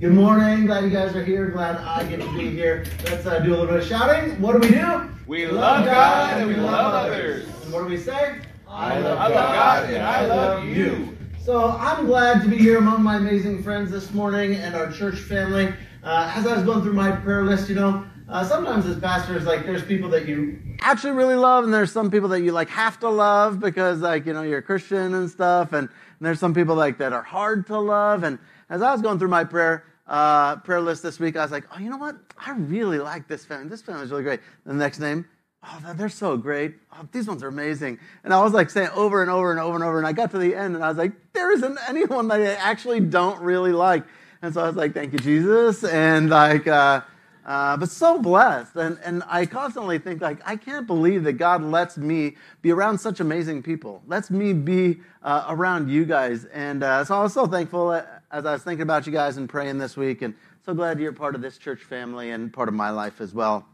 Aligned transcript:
Good 0.00 0.14
morning. 0.14 0.66
Glad 0.66 0.84
you 0.84 0.90
guys 0.90 1.16
are 1.16 1.24
here. 1.24 1.48
Glad 1.48 1.78
I 1.78 2.04
get 2.08 2.20
to 2.20 2.32
be 2.38 2.48
here. 2.50 2.84
Let's 3.06 3.26
uh, 3.26 3.40
do 3.40 3.50
a 3.50 3.56
little 3.56 3.66
bit 3.66 3.82
of 3.82 3.84
shouting. 3.84 4.40
What 4.40 4.52
do 4.52 4.60
we 4.60 4.72
do? 4.72 5.10
We 5.26 5.48
love 5.48 5.86
God 5.86 6.38
and 6.38 6.46
we 6.46 6.54
love 6.54 6.94
others. 6.94 7.48
And 7.64 7.72
what 7.72 7.80
do 7.80 7.86
we 7.86 7.96
say? 7.96 8.38
I 8.68 9.00
love 9.00 9.32
God 9.32 9.90
and 9.90 10.00
I 10.00 10.24
love 10.26 10.64
you. 10.66 11.18
So 11.44 11.70
I'm 11.80 12.06
glad 12.06 12.42
to 12.44 12.48
be 12.48 12.58
here 12.58 12.78
among 12.78 13.02
my 13.02 13.16
amazing 13.16 13.60
friends 13.64 13.90
this 13.90 14.14
morning 14.14 14.54
and 14.54 14.76
our 14.76 14.92
church 14.92 15.18
family. 15.18 15.74
Uh, 16.04 16.32
as 16.32 16.46
I 16.46 16.54
was 16.54 16.62
going 16.62 16.82
through 16.82 16.92
my 16.92 17.10
prayer 17.10 17.42
list, 17.42 17.68
you 17.68 17.74
know, 17.74 18.06
uh, 18.28 18.44
sometimes 18.44 18.86
as 18.86 19.00
pastors, 19.00 19.46
like 19.46 19.66
there's 19.66 19.82
people 19.82 20.08
that 20.10 20.28
you 20.28 20.60
actually 20.80 21.14
really 21.14 21.34
love, 21.34 21.64
and 21.64 21.74
there's 21.74 21.90
some 21.90 22.08
people 22.08 22.28
that 22.28 22.42
you 22.42 22.52
like 22.52 22.68
have 22.68 23.00
to 23.00 23.08
love 23.08 23.58
because 23.58 24.00
like 24.00 24.26
you 24.26 24.32
know 24.32 24.42
you're 24.42 24.58
a 24.58 24.62
Christian 24.62 25.14
and 25.14 25.28
stuff, 25.30 25.72
and, 25.72 25.88
and 25.88 26.20
there's 26.20 26.38
some 26.38 26.54
people 26.54 26.76
like 26.76 26.98
that 26.98 27.12
are 27.12 27.22
hard 27.22 27.66
to 27.68 27.78
love. 27.78 28.22
And 28.22 28.38
as 28.68 28.82
I 28.82 28.92
was 28.92 29.00
going 29.00 29.18
through 29.18 29.28
my 29.28 29.44
prayer 29.44 29.84
uh, 30.08 30.56
prayer 30.56 30.80
list 30.80 31.02
this 31.02 31.20
week, 31.20 31.36
I 31.36 31.42
was 31.42 31.50
like, 31.50 31.64
oh, 31.74 31.78
you 31.78 31.90
know 31.90 31.96
what? 31.96 32.16
I 32.38 32.52
really 32.52 32.98
like 32.98 33.28
this 33.28 33.44
family. 33.44 33.68
This 33.68 33.82
family 33.82 34.04
is 34.04 34.10
really 34.10 34.22
great. 34.22 34.40
The 34.64 34.74
next 34.74 34.98
name, 34.98 35.26
oh, 35.62 35.94
they're 35.96 36.08
so 36.08 36.36
great. 36.36 36.76
Oh, 36.92 37.06
these 37.12 37.28
ones 37.28 37.42
are 37.42 37.48
amazing. 37.48 37.98
And 38.24 38.32
I 38.32 38.42
was 38.42 38.52
like 38.52 38.70
saying 38.70 38.88
over 38.94 39.22
and 39.22 39.30
over 39.30 39.50
and 39.50 39.60
over 39.60 39.74
and 39.74 39.84
over, 39.84 39.98
and 39.98 40.06
I 40.06 40.12
got 40.12 40.30
to 40.32 40.38
the 40.38 40.54
end, 40.54 40.74
and 40.74 40.84
I 40.84 40.88
was 40.88 40.98
like, 40.98 41.12
there 41.34 41.52
isn't 41.52 41.78
anyone 41.88 42.28
that 42.28 42.40
I 42.40 42.54
actually 42.54 43.00
don't 43.00 43.40
really 43.42 43.72
like. 43.72 44.04
And 44.40 44.54
so 44.54 44.62
I 44.62 44.66
was 44.66 44.76
like, 44.76 44.94
thank 44.94 45.12
you, 45.12 45.18
Jesus, 45.18 45.84
and 45.84 46.30
like. 46.30 46.66
Uh, 46.66 47.02
uh, 47.48 47.78
but 47.78 47.88
so 47.88 48.20
blessed. 48.20 48.76
And, 48.76 48.98
and 49.02 49.22
I 49.26 49.46
constantly 49.46 49.98
think, 49.98 50.20
like, 50.20 50.38
I 50.44 50.54
can't 50.54 50.86
believe 50.86 51.24
that 51.24 51.34
God 51.34 51.62
lets 51.62 51.96
me 51.96 52.36
be 52.60 52.70
around 52.72 52.98
such 52.98 53.20
amazing 53.20 53.62
people, 53.62 54.02
lets 54.06 54.30
me 54.30 54.52
be 54.52 55.00
uh, 55.22 55.46
around 55.48 55.88
you 55.88 56.04
guys. 56.04 56.44
And 56.44 56.82
uh, 56.82 57.06
so 57.06 57.18
I 57.18 57.22
was 57.22 57.32
so 57.32 57.46
thankful 57.46 57.98
as 58.30 58.44
I 58.44 58.52
was 58.52 58.62
thinking 58.62 58.82
about 58.82 59.06
you 59.06 59.12
guys 59.12 59.36
and 59.36 59.48
praying 59.48 59.78
this 59.78 59.96
week, 59.96 60.22
and 60.22 60.34
so 60.66 60.74
glad 60.74 61.00
you're 61.00 61.12
part 61.12 61.34
of 61.34 61.40
this 61.40 61.56
church 61.56 61.82
family 61.82 62.30
and 62.30 62.52
part 62.52 62.68
of 62.68 62.74
my 62.74 62.90
life 62.90 63.20
as 63.20 63.32
well. 63.32 63.66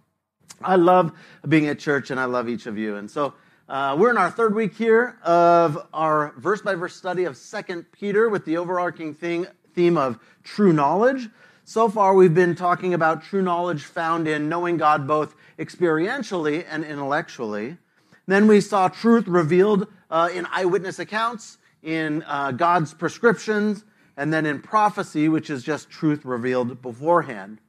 I 0.62 0.76
love 0.76 1.12
being 1.48 1.66
at 1.66 1.80
church, 1.80 2.10
and 2.10 2.20
I 2.20 2.26
love 2.26 2.48
each 2.48 2.66
of 2.66 2.78
you. 2.78 2.96
And 2.96 3.10
so 3.10 3.34
uh, 3.68 3.96
we're 3.98 4.10
in 4.10 4.18
our 4.18 4.30
third 4.30 4.54
week 4.54 4.74
here 4.74 5.18
of 5.24 5.88
our 5.92 6.34
verse 6.38 6.62
by 6.62 6.76
verse 6.76 6.94
study 6.94 7.24
of 7.24 7.36
Second 7.36 7.86
Peter 7.90 8.28
with 8.28 8.44
the 8.44 8.58
overarching 8.58 9.14
thing, 9.14 9.46
theme 9.74 9.96
of 9.96 10.20
true 10.44 10.72
knowledge. 10.72 11.28
So 11.64 11.88
far, 11.88 12.14
we've 12.14 12.34
been 12.34 12.54
talking 12.54 12.94
about 12.94 13.24
true 13.24 13.42
knowledge 13.42 13.82
found 13.82 14.28
in 14.28 14.48
knowing 14.48 14.76
God 14.76 15.08
both 15.08 15.34
experientially 15.58 16.64
and 16.68 16.84
intellectually. 16.84 17.78
Then 18.26 18.46
we 18.46 18.60
saw 18.60 18.88
truth 18.88 19.26
revealed 19.26 19.88
uh, 20.10 20.28
in 20.32 20.46
eyewitness 20.52 21.00
accounts, 21.00 21.58
in 21.82 22.22
uh, 22.26 22.52
God's 22.52 22.94
prescriptions, 22.94 23.84
and 24.16 24.32
then 24.32 24.46
in 24.46 24.60
prophecy, 24.60 25.28
which 25.28 25.50
is 25.50 25.62
just 25.62 25.90
truth 25.90 26.24
revealed 26.24 26.80
beforehand. 26.82 27.60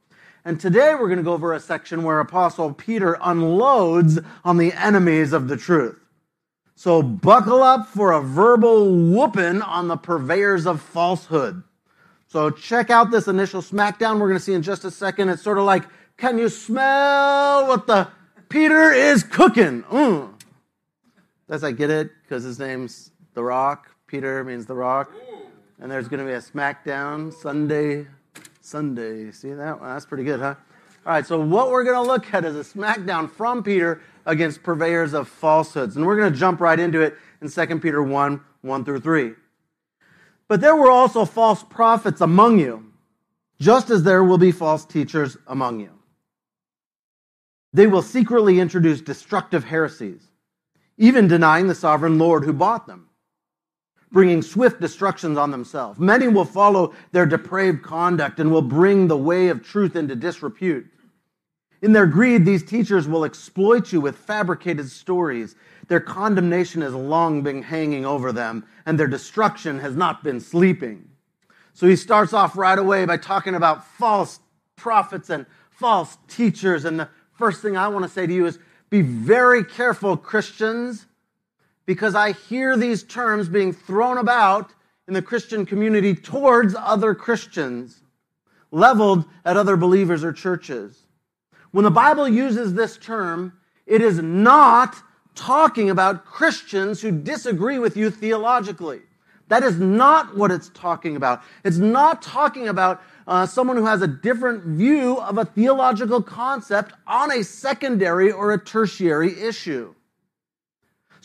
And 0.44 0.60
today 0.60 0.94
we're 0.94 1.08
going 1.08 1.18
to 1.18 1.24
go 1.24 1.32
over 1.32 1.52
a 1.52 1.60
section 1.60 2.04
where 2.04 2.20
Apostle 2.20 2.72
Peter 2.72 3.18
unloads 3.20 4.20
on 4.44 4.58
the 4.58 4.72
enemies 4.72 5.32
of 5.32 5.48
the 5.48 5.56
truth. 5.56 5.98
So 6.76 7.02
buckle 7.02 7.62
up 7.62 7.88
for 7.88 8.12
a 8.12 8.20
verbal 8.20 8.94
whooping 8.94 9.62
on 9.62 9.88
the 9.88 9.96
purveyors 9.96 10.66
of 10.66 10.80
falsehood. 10.80 11.64
So 12.28 12.50
check 12.50 12.90
out 12.90 13.10
this 13.10 13.28
initial 13.28 13.62
smackdown 13.62 14.20
we're 14.20 14.28
going 14.28 14.38
to 14.38 14.44
see 14.44 14.52
in 14.52 14.62
just 14.62 14.84
a 14.84 14.90
second. 14.90 15.30
It's 15.30 15.42
sort 15.42 15.58
of 15.58 15.64
like, 15.64 15.84
can 16.16 16.38
you 16.38 16.48
smell 16.48 17.66
what 17.66 17.86
the 17.86 18.08
Peter 18.48 18.92
is 18.92 19.22
cooking? 19.22 19.82
Mm. 19.84 20.34
Does 21.48 21.64
I 21.64 21.72
get 21.72 21.90
it? 21.90 22.10
Because 22.22 22.44
his 22.44 22.58
name's 22.58 23.10
The 23.34 23.42
Rock. 23.42 23.90
Peter 24.06 24.44
means 24.44 24.66
The 24.66 24.74
Rock. 24.74 25.10
And 25.80 25.90
there's 25.90 26.08
going 26.08 26.20
to 26.20 26.26
be 26.26 26.32
a 26.32 26.40
smackdown 26.40 27.32
Sunday. 27.32 28.06
Sunday. 28.60 29.30
See 29.30 29.52
that? 29.52 29.80
That's 29.80 30.06
pretty 30.06 30.24
good, 30.24 30.40
huh? 30.40 30.54
All 31.04 31.12
right, 31.12 31.26
so 31.26 31.38
what 31.38 31.70
we're 31.70 31.84
going 31.84 32.02
to 32.02 32.02
look 32.02 32.34
at 32.34 32.44
is 32.44 32.56
a 32.56 32.76
smackdown 32.76 33.30
from 33.30 33.62
Peter 33.62 34.00
against 34.24 34.62
purveyors 34.62 35.14
of 35.14 35.28
falsehoods. 35.28 35.96
And 35.96 36.04
we're 36.04 36.16
going 36.16 36.32
to 36.32 36.38
jump 36.38 36.60
right 36.60 36.78
into 36.78 37.00
it 37.00 37.16
in 37.40 37.48
2 37.48 37.78
Peter 37.78 38.02
1 38.02 38.40
1 38.62 38.84
through 38.84 39.00
3. 39.00 39.32
But 40.48 40.60
there 40.60 40.76
were 40.76 40.90
also 40.90 41.24
false 41.24 41.62
prophets 41.62 42.20
among 42.20 42.58
you, 42.58 42.92
just 43.60 43.90
as 43.90 44.02
there 44.02 44.24
will 44.24 44.38
be 44.38 44.52
false 44.52 44.84
teachers 44.84 45.36
among 45.46 45.80
you. 45.80 45.90
They 47.72 47.86
will 47.86 48.02
secretly 48.02 48.58
introduce 48.58 49.00
destructive 49.00 49.64
heresies, 49.64 50.22
even 50.96 51.28
denying 51.28 51.66
the 51.66 51.74
sovereign 51.74 52.18
Lord 52.18 52.44
who 52.44 52.52
bought 52.52 52.86
them, 52.86 53.08
bringing 54.12 54.42
swift 54.42 54.80
destructions 54.80 55.36
on 55.36 55.50
themselves. 55.50 55.98
Many 55.98 56.28
will 56.28 56.44
follow 56.44 56.94
their 57.12 57.26
depraved 57.26 57.82
conduct 57.82 58.40
and 58.40 58.50
will 58.50 58.62
bring 58.62 59.08
the 59.08 59.16
way 59.16 59.48
of 59.48 59.62
truth 59.62 59.96
into 59.96 60.14
disrepute. 60.14 60.86
In 61.82 61.92
their 61.92 62.06
greed, 62.06 62.44
these 62.44 62.62
teachers 62.62 63.06
will 63.06 63.24
exploit 63.24 63.92
you 63.92 64.00
with 64.00 64.16
fabricated 64.16 64.90
stories. 64.90 65.54
Their 65.88 66.00
condemnation 66.00 66.82
has 66.82 66.94
long 66.94 67.42
been 67.42 67.62
hanging 67.62 68.06
over 68.06 68.32
them, 68.32 68.64
and 68.86 68.98
their 68.98 69.06
destruction 69.06 69.78
has 69.80 69.94
not 69.94 70.24
been 70.24 70.40
sleeping. 70.40 71.08
So 71.74 71.86
he 71.86 71.96
starts 71.96 72.32
off 72.32 72.56
right 72.56 72.78
away 72.78 73.04
by 73.04 73.18
talking 73.18 73.54
about 73.54 73.86
false 73.86 74.40
prophets 74.76 75.28
and 75.28 75.44
false 75.70 76.16
teachers. 76.26 76.86
And 76.86 76.98
the 76.98 77.08
first 77.34 77.60
thing 77.60 77.76
I 77.76 77.88
want 77.88 78.04
to 78.04 78.10
say 78.10 78.26
to 78.26 78.32
you 78.32 78.46
is 78.46 78.58
be 78.88 79.02
very 79.02 79.62
careful, 79.62 80.16
Christians, 80.16 81.06
because 81.86 82.14
I 82.14 82.32
hear 82.32 82.76
these 82.76 83.02
terms 83.04 83.48
being 83.48 83.72
thrown 83.72 84.18
about 84.18 84.72
in 85.08 85.14
the 85.14 85.22
Christian 85.22 85.64
community 85.64 86.14
towards 86.14 86.74
other 86.74 87.14
Christians, 87.14 88.02
leveled 88.72 89.24
at 89.44 89.56
other 89.56 89.76
believers 89.76 90.24
or 90.24 90.32
churches. 90.32 91.04
When 91.70 91.84
the 91.84 91.90
Bible 91.90 92.28
uses 92.28 92.74
this 92.74 92.98
term, 92.98 93.52
it 93.86 94.02
is 94.02 94.18
not 94.18 94.96
talking 95.36 95.90
about 95.90 96.24
Christians 96.24 97.00
who 97.00 97.12
disagree 97.12 97.78
with 97.78 97.96
you 97.96 98.10
theologically. 98.10 99.02
That 99.48 99.62
is 99.62 99.78
not 99.78 100.36
what 100.36 100.50
it's 100.50 100.70
talking 100.70 101.14
about. 101.14 101.42
It's 101.64 101.76
not 101.76 102.20
talking 102.20 102.66
about 102.66 103.00
uh, 103.28 103.46
someone 103.46 103.76
who 103.76 103.86
has 103.86 104.02
a 104.02 104.08
different 104.08 104.64
view 104.64 105.18
of 105.18 105.38
a 105.38 105.44
theological 105.44 106.20
concept 106.20 106.94
on 107.06 107.30
a 107.30 107.44
secondary 107.44 108.32
or 108.32 108.52
a 108.52 108.58
tertiary 108.58 109.40
issue. 109.40 109.94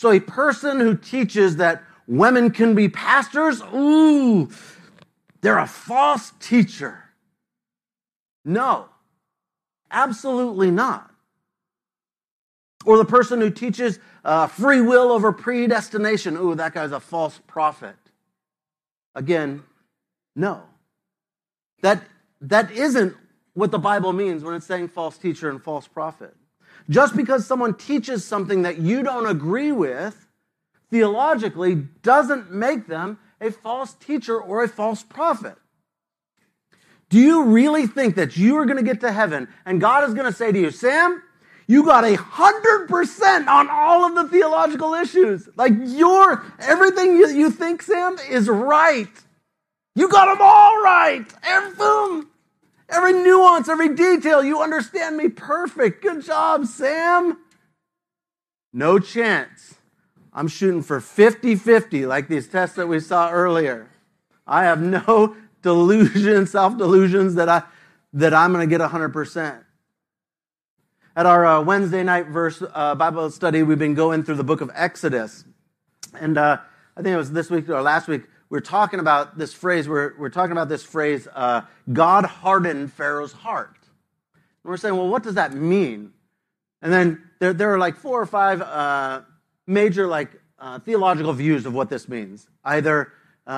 So, 0.02 0.10
a 0.10 0.20
person 0.20 0.80
who 0.80 0.98
teaches 0.98 1.58
that 1.58 1.84
women 2.08 2.50
can 2.50 2.74
be 2.74 2.90
pastors, 2.90 3.62
ooh, 3.72 4.50
they're 5.42 5.60
a 5.60 5.68
false 5.68 6.34
teacher. 6.40 7.04
No. 8.44 8.88
Absolutely 9.92 10.72
not. 10.72 11.12
Or 12.84 12.98
the 12.98 13.06
person 13.06 13.42
who 13.42 13.52
teaches 13.52 14.00
uh, 14.26 14.48
free 14.48 14.82
will 14.82 15.12
over 15.12 15.32
predestination. 15.32 16.36
Ooh, 16.36 16.56
that 16.56 16.74
guy's 16.74 16.92
a 16.92 17.00
false 17.00 17.40
prophet. 17.46 17.96
Again, 19.14 19.62
no. 20.36 20.64
That, 21.84 22.02
that 22.42 22.72
isn't 22.72 23.16
what 23.54 23.70
the 23.70 23.78
Bible 23.78 24.14
means 24.14 24.44
when 24.44 24.56
it's 24.56 24.66
saying 24.66 24.88
false 24.88 25.20
teacher 25.20 25.52
and 25.52 25.62
false 25.62 25.88
prophet. 25.88 26.36
Just 26.90 27.16
because 27.16 27.46
someone 27.46 27.76
teaches 27.76 28.26
something 28.26 28.64
that 28.64 28.80
you 28.80 29.04
don't 29.04 29.28
agree 29.28 29.72
with 29.72 30.28
theologically 30.90 31.76
doesn't 32.04 32.52
make 32.52 32.88
them 32.88 33.18
a 33.40 33.52
false 33.52 33.94
teacher 33.94 34.40
or 34.40 34.64
a 34.64 34.68
false 34.68 35.04
prophet. 35.04 35.56
Do 37.10 37.20
you 37.20 37.44
really 37.44 37.88
think 37.88 38.16
that 38.16 38.38
you 38.38 38.58
are 38.58 38.66
going 38.66 38.78
to 38.78 38.84
get 38.84 39.02
to 39.02 39.12
heaven 39.12 39.48
and 39.66 39.82
God 39.82 40.08
is 40.08 40.14
going 40.14 40.32
to 40.32 40.38
say 40.38 40.52
to 40.52 40.60
you, 40.60 40.72
Sam, 40.72 41.24
you 41.68 41.86
got 41.86 42.04
a 42.04 42.16
hundred 42.16 42.88
percent 42.88 43.48
on 43.48 43.70
all 43.70 44.06
of 44.06 44.16
the 44.16 44.28
theological 44.28 44.94
issues. 44.94 45.48
Like 45.56 45.74
your 45.78 46.44
everything 46.60 47.16
you, 47.16 47.30
you 47.30 47.50
think, 47.50 47.82
Sam, 47.82 48.18
is 48.30 48.50
right. 48.50 49.08
You 49.96 50.10
got 50.10 50.26
them 50.26 50.40
all 50.42 50.82
right. 50.82 51.26
Every, 51.44 52.24
every 52.92 53.14
nuance, 53.14 53.70
every 53.70 53.96
detail, 53.96 54.44
you 54.44 54.62
understand 54.62 55.18
me 55.18 55.30
perfect. 55.30 56.04
Good 56.04 56.24
job, 56.24 56.66
Sam. 56.66 57.38
No 58.74 59.00
chance. 59.00 59.76
I'm 60.34 60.48
shooting 60.48 60.82
for 60.82 61.00
50 61.00 61.56
50, 61.56 62.06
like 62.06 62.28
these 62.28 62.48
tests 62.48 62.76
that 62.76 62.88
we 62.88 63.00
saw 63.00 63.32
earlier. 63.32 63.90
I 64.48 64.64
have 64.66 64.82
no 64.82 65.36
delusion, 65.62 66.48
self 66.48 66.78
delusions 66.78 67.36
that 67.36 67.50
I 67.50 67.64
that 68.14 68.34
I'm 68.34 68.52
going 68.52 68.68
to 68.68 68.78
get 68.78 68.82
100%. 68.82 69.64
At 71.16 71.26
our 71.26 71.46
uh, 71.46 71.62
Wednesday 71.62 72.04
night 72.04 72.28
verse 72.28 72.62
uh, 72.74 72.96
Bible 72.96 73.30
study, 73.32 73.64
we've 73.64 73.80
been 73.80 73.94
going 73.94 74.24
through 74.24 74.36
the 74.36 74.44
book 74.44 74.62
of 74.62 74.72
Exodus, 74.74 75.46
and 76.20 76.38
uh, 76.38 76.58
I 76.96 77.02
think 77.02 77.14
it 77.14 77.18
was 77.18 77.32
this 77.32 77.50
week 77.50 77.70
or 77.70 77.82
last 77.82 78.08
week. 78.08 78.24
We 78.52 78.58
are 78.58 78.62
talking 78.62 79.00
about 79.00 79.38
this 79.38 79.54
phrase. 79.54 79.88
We're, 79.88 80.14
we're 80.20 80.30
talking 80.30 80.52
about 80.52 80.68
this 80.68 80.84
phrase. 80.84 81.26
Uh, 81.34 81.62
God 81.94 82.26
hardened 82.26 82.92
Pharaoh's 82.92 83.32
heart. 83.32 83.78
And 84.64 84.70
we're 84.70 84.76
saying, 84.76 84.98
well, 84.98 85.08
what 85.08 85.24
does 85.24 85.36
that 85.36 85.54
mean? 85.54 86.12
And 86.82 86.92
then 86.92 87.30
there, 87.40 87.54
there 87.54 87.74
are 87.74 87.78
like 87.78 87.96
four 87.96 88.22
or 88.22 88.26
five 88.26 88.62
uh, 88.62 89.22
major 89.68 90.06
like 90.06 90.32
uh, 90.60 90.80
theological 90.80 91.32
views 91.32 91.66
of 91.66 91.74
what 91.74 91.90
this 91.90 92.10
means. 92.10 92.50
Either 92.66 93.14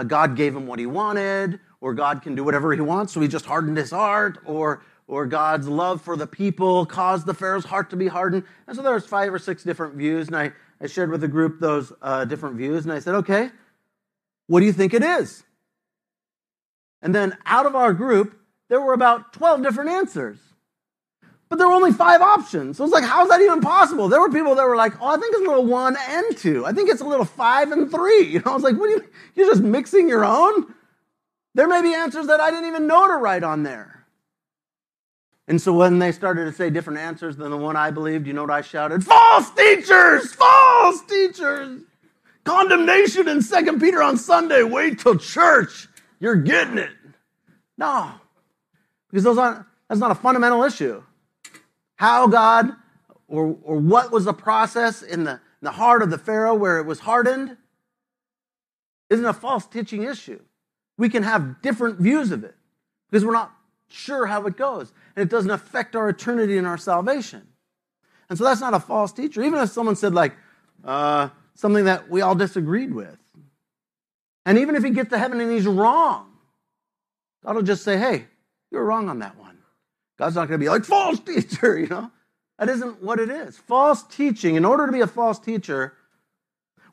God 0.07 0.35
gave 0.35 0.55
him 0.55 0.67
what 0.67 0.77
he 0.77 0.85
wanted, 0.85 1.59
or 1.81 1.95
God 1.95 2.21
can 2.21 2.35
do 2.35 2.43
whatever 2.43 2.71
he 2.71 2.79
wants, 2.79 3.13
so 3.13 3.19
he 3.19 3.27
just 3.27 3.45
hardened 3.45 3.77
his 3.77 3.91
heart, 3.91 4.37
or 4.45 4.83
or 5.07 5.25
God's 5.25 5.67
love 5.67 6.01
for 6.01 6.15
the 6.15 6.25
people 6.25 6.85
caused 6.85 7.25
the 7.25 7.33
Pharaoh's 7.33 7.65
heart 7.65 7.89
to 7.89 7.95
be 7.95 8.07
hardened. 8.07 8.43
And 8.67 8.75
so 8.75 8.81
there's 8.81 9.05
five 9.05 9.33
or 9.33 9.39
six 9.39 9.63
different 9.63 9.95
views, 9.95 10.27
and 10.27 10.35
I, 10.35 10.53
I 10.79 10.87
shared 10.87 11.11
with 11.11 11.21
the 11.21 11.27
group 11.27 11.59
those 11.59 11.91
uh, 12.01 12.25
different 12.25 12.55
views, 12.55 12.85
and 12.85 12.93
I 12.93 12.99
said, 12.99 13.15
okay, 13.15 13.49
what 14.47 14.59
do 14.59 14.65
you 14.65 14.73
think 14.73 14.93
it 14.93 15.03
is? 15.03 15.43
And 17.01 17.13
then 17.13 17.37
out 17.45 17.65
of 17.65 17.75
our 17.75 17.93
group, 17.93 18.39
there 18.69 18.81
were 18.81 18.93
about 18.93 19.33
12 19.33 19.61
different 19.61 19.89
answers. 19.89 20.39
But 21.49 21.59
there 21.59 21.67
were 21.67 21.75
only 21.75 21.91
five 21.91 22.21
options. 22.21 22.77
So 22.77 22.83
it's 22.83 22.93
like, 22.93 23.03
how's 23.03 23.29
that 23.29 23.41
even 23.41 23.61
possible? 23.61 24.09
There 24.09 24.19
were 24.19 24.31
people 24.31 24.55
that 24.55 24.65
were 24.65 24.75
like, 24.75 24.99
oh, 24.99 25.07
I 25.07 25.17
think 25.17 25.35
it's 25.35 25.45
a 25.45 25.49
little 25.49 25.65
one 25.65 25.95
and 26.09 26.35
two. 26.35 26.65
I 26.65 26.71
think 26.71 26.89
it's 26.89 27.01
a 27.01 27.05
little 27.05 27.25
five 27.25 27.71
and 27.71 27.91
three. 27.91 28.23
You 28.33 28.39
know, 28.39 28.51
I 28.51 28.53
was 28.55 28.63
like, 28.63 28.75
what 28.75 28.89
are 28.89 28.93
you, 28.93 29.05
you're 29.35 29.49
just 29.49 29.61
mixing 29.61 30.09
your 30.09 30.25
own? 30.25 30.73
There 31.53 31.67
may 31.67 31.83
be 31.83 31.93
answers 31.93 32.25
that 32.27 32.39
I 32.39 32.49
didn't 32.49 32.65
even 32.65 32.87
know 32.87 33.05
to 33.05 33.13
write 33.17 33.43
on 33.43 33.61
there. 33.61 34.07
And 35.47 35.61
so 35.61 35.73
when 35.73 35.99
they 35.99 36.11
started 36.11 36.45
to 36.45 36.53
say 36.53 36.69
different 36.69 36.99
answers 36.99 37.35
than 37.35 37.51
the 37.51 37.57
one 37.57 37.75
I 37.75 37.91
believed, 37.91 38.25
you 38.25 38.33
know 38.33 38.41
what 38.41 38.51
I 38.51 38.61
shouted? 38.61 39.03
False 39.03 39.51
teachers! 39.51 40.33
False 40.33 41.01
teachers! 41.01 41.81
Condemnation 42.43 43.27
in 43.27 43.41
Second 43.41 43.79
Peter 43.79 44.01
on 44.01 44.17
Sunday. 44.17 44.63
Wait 44.63 44.99
till 44.99 45.17
church. 45.17 45.87
You're 46.19 46.35
getting 46.35 46.77
it. 46.77 46.91
No. 47.77 48.11
Because 49.09 49.23
those 49.23 49.37
aren't, 49.37 49.65
that's 49.87 49.99
not 49.99 50.11
a 50.11 50.15
fundamental 50.15 50.63
issue. 50.63 51.03
How 51.95 52.27
God 52.27 52.71
or, 53.27 53.57
or 53.63 53.77
what 53.77 54.11
was 54.11 54.25
the 54.25 54.33
process 54.33 55.01
in 55.01 55.23
the, 55.23 55.31
in 55.31 55.39
the 55.61 55.71
heart 55.71 56.01
of 56.01 56.09
the 56.09 56.17
Pharaoh 56.17 56.55
where 56.55 56.79
it 56.79 56.85
was 56.85 56.99
hardened 56.99 57.57
isn't 59.09 59.25
a 59.25 59.33
false 59.33 59.65
teaching 59.65 60.03
issue. 60.03 60.39
We 60.97 61.09
can 61.09 61.23
have 61.23 61.61
different 61.61 61.99
views 61.99 62.31
of 62.31 62.43
it 62.43 62.55
because 63.09 63.25
we're 63.25 63.33
not 63.33 63.53
sure 63.89 64.25
how 64.25 64.45
it 64.45 64.57
goes. 64.57 64.91
And 65.15 65.23
it 65.23 65.29
doesn't 65.29 65.51
affect 65.51 65.95
our 65.95 66.09
eternity 66.09 66.57
and 66.57 66.67
our 66.67 66.77
salvation. 66.77 67.47
And 68.29 68.37
so 68.37 68.43
that's 68.43 68.61
not 68.61 68.73
a 68.73 68.79
false 68.79 69.11
teacher. 69.11 69.43
Even 69.43 69.59
if 69.59 69.69
someone 69.69 69.95
said, 69.95 70.13
like, 70.13 70.33
uh, 70.83 71.29
something 71.55 71.85
that 71.85 72.09
we 72.09 72.21
all 72.21 72.35
disagreed 72.35 72.93
with. 72.93 73.17
And 74.45 74.57
even 74.57 74.75
if 74.75 74.83
he 74.83 74.89
gets 74.89 75.09
to 75.11 75.17
heaven 75.17 75.39
and 75.39 75.51
he's 75.51 75.65
wrong, 75.65 76.31
God 77.43 77.55
will 77.55 77.63
just 77.63 77.83
say, 77.83 77.97
hey, 77.97 78.25
you 78.71 78.77
were 78.77 78.85
wrong 78.85 79.09
on 79.09 79.19
that 79.19 79.37
one. 79.37 79.57
God's 80.17 80.35
not 80.35 80.47
going 80.47 80.59
to 80.59 80.63
be 80.63 80.69
like, 80.69 80.85
false 80.85 81.19
teacher, 81.19 81.77
you 81.79 81.87
know? 81.87 82.11
That 82.59 82.69
isn't 82.69 83.01
what 83.01 83.19
it 83.19 83.29
is. 83.29 83.57
False 83.57 84.03
teaching, 84.03 84.55
in 84.55 84.63
order 84.63 84.85
to 84.85 84.91
be 84.91 85.01
a 85.01 85.07
false 85.07 85.39
teacher, 85.39 85.93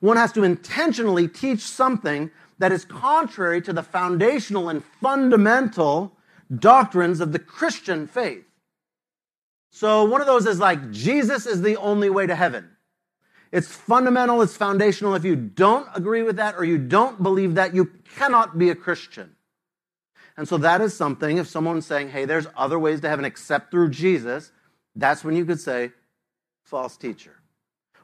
one 0.00 0.16
has 0.16 0.32
to 0.32 0.42
intentionally 0.42 1.28
teach 1.28 1.60
something 1.60 2.30
that 2.58 2.72
is 2.72 2.84
contrary 2.84 3.60
to 3.62 3.72
the 3.72 3.82
foundational 3.82 4.68
and 4.68 4.82
fundamental 5.00 6.16
doctrines 6.58 7.20
of 7.20 7.32
the 7.32 7.38
Christian 7.38 8.06
faith. 8.06 8.44
So 9.70 10.04
one 10.04 10.20
of 10.20 10.26
those 10.26 10.46
is 10.46 10.58
like, 10.58 10.90
Jesus 10.90 11.46
is 11.46 11.62
the 11.62 11.76
only 11.76 12.10
way 12.10 12.26
to 12.26 12.34
heaven. 12.34 12.70
It's 13.52 13.68
fundamental, 13.68 14.42
it's 14.42 14.56
foundational. 14.56 15.14
If 15.14 15.24
you 15.24 15.34
don't 15.34 15.88
agree 15.94 16.22
with 16.22 16.36
that 16.36 16.54
or 16.56 16.64
you 16.64 16.78
don't 16.78 17.22
believe 17.22 17.56
that, 17.56 17.74
you 17.74 17.90
cannot 18.16 18.58
be 18.58 18.70
a 18.70 18.74
Christian. 18.74 19.34
And 20.36 20.48
so 20.48 20.56
that 20.58 20.80
is 20.80 20.96
something, 20.96 21.36
if 21.38 21.48
someone's 21.48 21.86
saying, 21.86 22.10
hey, 22.10 22.24
there's 22.24 22.46
other 22.56 22.78
ways 22.78 23.00
to 23.00 23.08
heaven 23.08 23.24
except 23.24 23.70
through 23.70 23.90
Jesus, 23.90 24.52
that's 24.94 25.24
when 25.24 25.36
you 25.36 25.44
could 25.44 25.60
say, 25.60 25.92
false 26.62 26.96
teacher. 26.96 27.36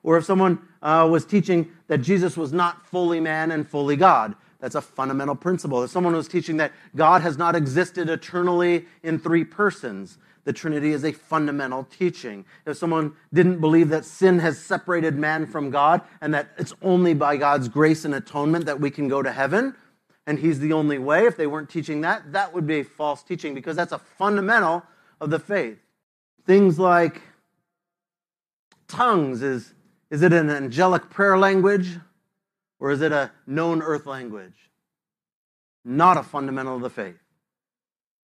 Or 0.02 0.16
if 0.16 0.25
someone 0.25 0.60
uh, 0.82 1.08
was 1.10 1.25
teaching 1.25 1.70
that 1.88 1.99
Jesus 1.99 2.37
was 2.37 2.52
not 2.52 2.87
fully 2.87 3.20
man 3.20 3.50
and 3.50 3.69
fully 3.69 3.96
God, 3.96 4.34
that's 4.60 4.75
a 4.75 4.81
fundamental 4.81 5.34
principle. 5.34 5.82
If 5.82 5.90
someone 5.90 6.14
was 6.14 6.28
teaching 6.28 6.56
that 6.58 6.72
God 6.94 7.22
has 7.22 7.38
not 7.38 7.54
existed 7.54 8.08
eternally 8.08 8.87
in 9.02 9.19
three 9.19 9.44
persons, 9.44 10.19
the 10.46 10.52
Trinity 10.52 10.93
is 10.93 11.04
a 11.04 11.10
fundamental 11.10 11.82
teaching. 11.84 12.46
If 12.64 12.76
someone 12.76 13.14
didn't 13.34 13.60
believe 13.60 13.88
that 13.88 14.04
sin 14.04 14.38
has 14.38 14.58
separated 14.58 15.16
man 15.16 15.44
from 15.44 15.70
God 15.70 16.02
and 16.20 16.32
that 16.34 16.50
it's 16.56 16.72
only 16.82 17.14
by 17.14 17.37
God's 17.37 17.69
grace 17.69 18.04
and 18.04 18.14
atonement 18.14 18.64
that 18.66 18.81
we 18.81 18.93
can 18.93 19.08
go 19.08 19.22
to 19.22 19.32
heaven, 19.32 19.75
and 20.25 20.38
He's 20.38 20.60
the 20.60 20.72
only 20.72 20.98
way, 20.98 21.26
if 21.26 21.37
they 21.37 21.48
weren't 21.48 21.69
teaching 21.69 22.00
that, 22.02 22.32
that 22.32 22.54
would 22.54 22.64
be 22.64 22.78
a 22.78 22.84
false 22.84 23.25
teaching 23.25 23.54
because 23.54 23.75
that's 23.75 23.90
a 23.90 23.98
fundamental 23.98 24.84
of 25.20 25.31
the 25.31 25.40
faith. 25.40 25.78
Things 26.46 26.78
like 26.78 27.20
tongues 28.87 29.42
is, 29.42 29.75
is 30.10 30.22
it 30.22 30.32
an 30.32 30.49
angelic 30.49 31.10
prayer 31.10 31.37
language 31.37 31.99
or 32.78 32.92
is 32.92 33.00
it 33.00 33.10
a 33.10 33.32
known 33.49 33.82
earth 33.82 34.06
language? 34.06 34.70
Not 35.84 36.16
a 36.16 36.22
fundamental 36.22 36.76
of 36.76 36.82
the 36.82 36.90
faith. 36.90 37.19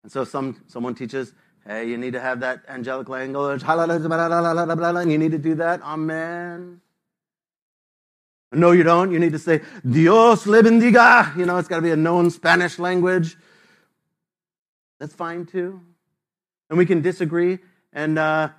And 0.05 0.13
so 0.13 0.23
some, 0.23 0.63
someone 0.69 0.95
teaches 0.95 1.35
Hey, 1.67 1.89
you 1.89 1.97
need 1.97 2.15
to 2.15 2.21
have 2.21 2.41
that 2.41 2.65
angelic 2.69 3.09
language. 3.09 3.63
You 3.63 5.19
need 5.19 5.33
to 5.33 5.39
do 5.39 5.55
that. 5.57 5.81
Amen. 5.83 6.81
No, 8.53 8.73
you 8.73 8.83
don't. 8.83 9.13
You 9.13 9.19
need 9.19 9.33
to 9.33 9.39
say, 9.39 9.61
Dios 9.89 10.47
le 10.47 10.63
bendiga. 10.63 11.37
You 11.37 11.47
know, 11.47 11.57
it's 11.59 11.69
got 11.69 11.77
to 11.77 11.83
be 11.83 11.91
a 11.91 11.97
known 11.97 12.31
Spanish 12.31 12.79
language. 12.79 13.37
That's 14.99 15.15
fine 15.15 15.47
too. 15.47 15.81
And 16.69 16.79
we 16.79 16.85
can 16.85 17.01
disagree. 17.01 17.61
And 17.93 18.19
uh, 18.19 18.51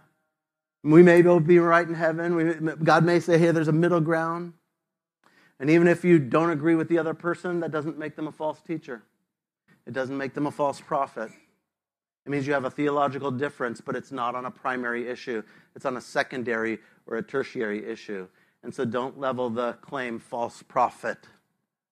we 0.83 1.03
may 1.03 1.21
both 1.21 1.45
be 1.45 1.59
right 1.59 1.87
in 1.87 1.93
heaven. 1.93 2.35
We, 2.35 2.73
God 2.83 3.03
may 3.03 3.19
say, 3.19 3.37
hey, 3.37 3.51
there's 3.51 3.67
a 3.67 3.73
middle 3.73 4.01
ground. 4.01 4.53
And 5.59 5.69
even 5.69 5.87
if 5.87 6.03
you 6.03 6.19
don't 6.19 6.49
agree 6.49 6.75
with 6.75 6.89
the 6.89 6.97
other 6.97 7.13
person, 7.13 7.59
that 7.59 7.71
doesn't 7.71 7.97
make 7.97 8.15
them 8.15 8.27
a 8.27 8.31
false 8.31 8.61
teacher. 8.61 9.03
It 9.85 9.93
doesn't 9.93 10.17
make 10.17 10.33
them 10.33 10.47
a 10.47 10.51
false 10.51 10.81
prophet. 10.81 11.31
It 12.25 12.29
means 12.29 12.47
you 12.47 12.53
have 12.53 12.65
a 12.65 12.71
theological 12.71 13.31
difference, 13.31 13.81
but 13.81 13.95
it's 13.95 14.11
not 14.11 14.35
on 14.35 14.45
a 14.45 14.51
primary 14.51 15.09
issue. 15.09 15.43
It's 15.75 15.85
on 15.85 15.97
a 15.97 16.01
secondary 16.01 16.79
or 17.05 17.17
a 17.17 17.23
tertiary 17.23 17.85
issue. 17.85 18.27
And 18.63 18.73
so 18.73 18.85
don't 18.85 19.19
level 19.19 19.49
the 19.49 19.73
claim 19.81 20.19
false 20.19 20.63
prophet 20.63 21.17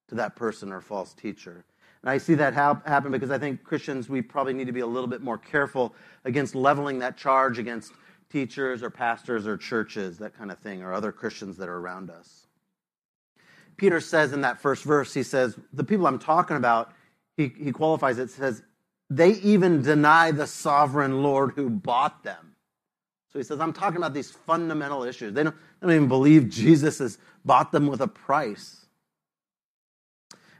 to 0.08 0.16
that 0.16 0.36
person 0.36 0.72
or 0.72 0.80
false 0.80 1.14
teacher. 1.14 1.66
And 2.02 2.10
I 2.10 2.18
see 2.18 2.34
that 2.36 2.54
happen 2.54 3.12
because 3.12 3.30
I 3.30 3.38
think 3.38 3.64
Christians, 3.64 4.10
we 4.10 4.22
probably 4.22 4.54
need 4.54 4.68
to 4.68 4.74
be 4.74 4.80
a 4.80 4.88
little 4.88 5.08
bit 5.08 5.22
more 5.22 5.38
careful 5.38 5.94
against 6.26 6.56
leveling 6.56 7.00
that 7.00 7.18
charge 7.18 7.60
against 7.60 7.94
teachers 8.32 8.82
or 8.82 8.90
pastors 8.90 9.46
or 9.46 9.58
churches, 9.58 10.18
that 10.18 10.36
kind 10.36 10.52
of 10.52 10.58
thing, 10.60 10.82
or 10.82 10.94
other 10.94 11.12
Christians 11.12 11.58
that 11.58 11.68
are 11.68 11.78
around 11.78 12.10
us. 12.10 12.48
Peter 13.78 14.00
says 14.00 14.34
in 14.34 14.42
that 14.42 14.60
first 14.60 14.84
verse, 14.84 15.14
he 15.14 15.24
says, 15.24 15.58
The 15.74 15.84
people 15.84 16.08
I'm 16.08 16.20
talking 16.20 16.58
about, 16.58 16.94
he, 17.36 17.52
he 17.58 17.72
qualifies 17.72 18.18
it, 18.18 18.30
says, 18.30 18.64
they 19.12 19.32
even 19.32 19.82
deny 19.82 20.32
the 20.32 20.48
sovereign 20.48 21.22
Lord 21.22 21.52
who 21.52 21.70
bought 21.70 22.24
them. 22.24 22.56
So 23.34 23.40
he 23.40 23.44
says, 23.44 23.60
I'm 23.60 23.74
talking 23.74 23.98
about 23.98 24.14
these 24.14 24.32
fundamental 24.32 25.04
issues. 25.04 25.34
They 25.34 25.44
don't, 25.44 25.56
they 25.82 25.88
don't 25.88 25.96
even 25.96 26.08
believe 26.08 26.50
Jesus 26.50 27.00
has 27.00 27.18
bought 27.44 27.74
them 27.74 27.88
with 27.88 28.00
a 28.00 28.08
price. 28.08 28.86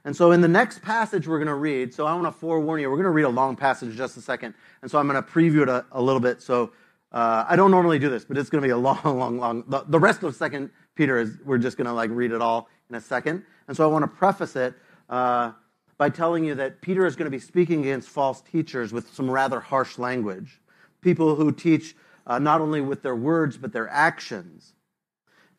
And 0.04 0.14
so 0.14 0.32
in 0.32 0.42
the 0.42 0.50
next 0.50 0.82
passage 0.82 1.30
we're 1.30 1.38
going 1.38 1.48
to 1.48 1.56
read, 1.56 1.94
so 1.94 2.06
I 2.06 2.14
want 2.14 2.26
to 2.26 2.32
forewarn 2.32 2.82
you, 2.82 2.90
we're 2.90 2.98
going 2.98 3.06
to 3.06 3.12
read 3.12 3.24
a 3.24 3.30
long 3.30 3.56
passage 3.56 3.92
in 3.92 3.96
just 3.96 4.18
a 4.18 4.22
second. 4.22 4.54
And 4.82 4.92
so 4.92 5.00
I'm 5.00 5.08
going 5.08 5.22
to 5.22 5.30
preview 5.30 5.62
it 5.62 5.70
a, 5.70 5.86
a 5.94 6.02
little 6.02 6.20
bit. 6.20 6.42
So 6.42 6.74
uh, 7.14 7.46
I 7.48 7.56
don't 7.56 7.72
normally 7.72 8.00
do 8.00 8.10
this, 8.10 8.26
but 8.26 8.38
it's 8.38 8.50
going 8.50 8.62
to 8.62 8.68
be 8.68 8.72
a 8.72 8.78
long, 8.78 9.00
long, 9.04 9.38
long. 9.38 9.64
The, 9.70 9.86
the 9.88 10.00
rest 10.00 10.24
of 10.24 10.36
Second 10.36 10.72
Peter 10.96 11.18
is 11.18 11.38
we're 11.46 11.58
just 11.58 11.78
going 11.78 11.88
to 11.88 11.94
like 11.94 12.10
read 12.12 12.32
it 12.32 12.42
all 12.42 12.68
in 12.90 12.96
a 12.96 13.02
second. 13.02 13.44
And 13.70 13.78
so 13.78 13.86
I 13.86 13.88
want 13.88 14.04
to 14.04 14.08
preface 14.10 14.58
it 14.58 14.74
uh, 15.10 15.54
by 16.02 16.10
telling 16.10 16.44
you 16.44 16.56
that 16.56 16.82
Peter 16.82 17.06
is 17.06 17.16
going 17.16 17.26
to 17.26 17.30
be 17.30 17.38
speaking 17.38 17.82
against 17.82 18.10
false 18.10 18.42
teachers 18.42 18.92
with 18.92 19.14
some 19.14 19.30
rather 19.30 19.60
harsh 19.60 20.00
language. 20.00 20.60
People 21.02 21.36
who 21.36 21.52
teach 21.52 21.96
uh, 22.26 22.40
not 22.40 22.60
only 22.60 22.82
with 22.82 23.04
their 23.04 23.16
words, 23.16 23.56
but 23.56 23.72
their 23.72 23.88
actions. 23.88 24.74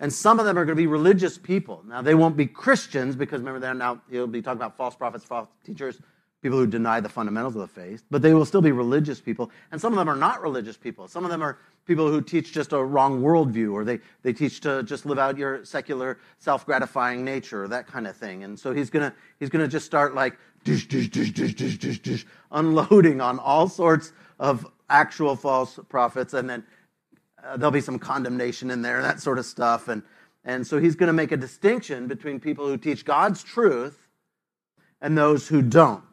And 0.00 0.12
some 0.12 0.40
of 0.40 0.44
them 0.44 0.58
are 0.58 0.64
going 0.64 0.76
to 0.76 0.82
be 0.82 0.88
religious 0.88 1.38
people. 1.38 1.84
Now, 1.86 2.02
they 2.02 2.16
won't 2.16 2.36
be 2.36 2.46
Christians 2.46 3.14
because 3.14 3.38
remember, 3.38 3.60
that 3.60 3.76
now 3.76 4.02
he'll 4.10 4.26
be 4.26 4.42
talking 4.42 4.58
about 4.58 4.76
false 4.76 4.96
prophets, 4.96 5.24
false 5.24 5.46
teachers, 5.64 6.00
people 6.42 6.58
who 6.58 6.66
deny 6.66 7.00
the 7.00 7.08
fundamentals 7.08 7.54
of 7.54 7.60
the 7.60 7.68
faith, 7.68 8.04
but 8.10 8.20
they 8.20 8.34
will 8.34 8.44
still 8.44 8.60
be 8.60 8.72
religious 8.72 9.20
people. 9.20 9.50
And 9.70 9.80
some 9.80 9.92
of 9.92 9.98
them 9.98 10.08
are 10.08 10.16
not 10.16 10.42
religious 10.42 10.76
people. 10.76 11.06
Some 11.06 11.24
of 11.24 11.30
them 11.30 11.40
are 11.40 11.58
people 11.86 12.10
who 12.10 12.20
teach 12.20 12.52
just 12.52 12.72
a 12.72 12.82
wrong 12.82 13.22
worldview, 13.22 13.72
or 13.72 13.84
they, 13.84 14.00
they 14.22 14.32
teach 14.32 14.60
to 14.62 14.82
just 14.82 15.06
live 15.06 15.18
out 15.18 15.38
your 15.38 15.64
secular, 15.64 16.18
self 16.38 16.66
gratifying 16.66 17.24
nature, 17.24 17.64
or 17.64 17.68
that 17.68 17.86
kind 17.86 18.08
of 18.08 18.16
thing. 18.16 18.42
And 18.42 18.58
so 18.58 18.72
he's 18.72 18.90
going 18.90 19.12
he's 19.38 19.50
gonna 19.50 19.68
just 19.68 19.86
start 19.86 20.14
like 20.14 20.36
dish, 20.64 20.88
dish, 20.88 21.08
dish, 21.10 21.30
dish, 21.30 21.54
dish, 21.54 21.78
dish, 21.78 22.00
dish, 22.00 22.26
unloading 22.50 23.20
on 23.20 23.38
all 23.38 23.68
sorts 23.68 24.12
of 24.40 24.66
actual 24.90 25.36
false 25.36 25.78
prophets, 25.88 26.34
and 26.34 26.50
then 26.50 26.64
uh, 27.44 27.56
there'll 27.56 27.70
be 27.70 27.80
some 27.80 27.98
condemnation 27.98 28.70
in 28.70 28.82
there, 28.82 29.00
that 29.02 29.20
sort 29.20 29.38
of 29.38 29.46
stuff. 29.46 29.88
And, 29.88 30.02
and 30.44 30.66
so 30.66 30.78
he's 30.78 30.96
going 30.96 31.08
to 31.08 31.12
make 31.12 31.32
a 31.32 31.36
distinction 31.36 32.06
between 32.08 32.40
people 32.40 32.66
who 32.66 32.76
teach 32.76 33.04
God's 33.04 33.42
truth 33.42 34.08
and 35.00 35.16
those 35.16 35.48
who 35.48 35.62
don't 35.62 36.11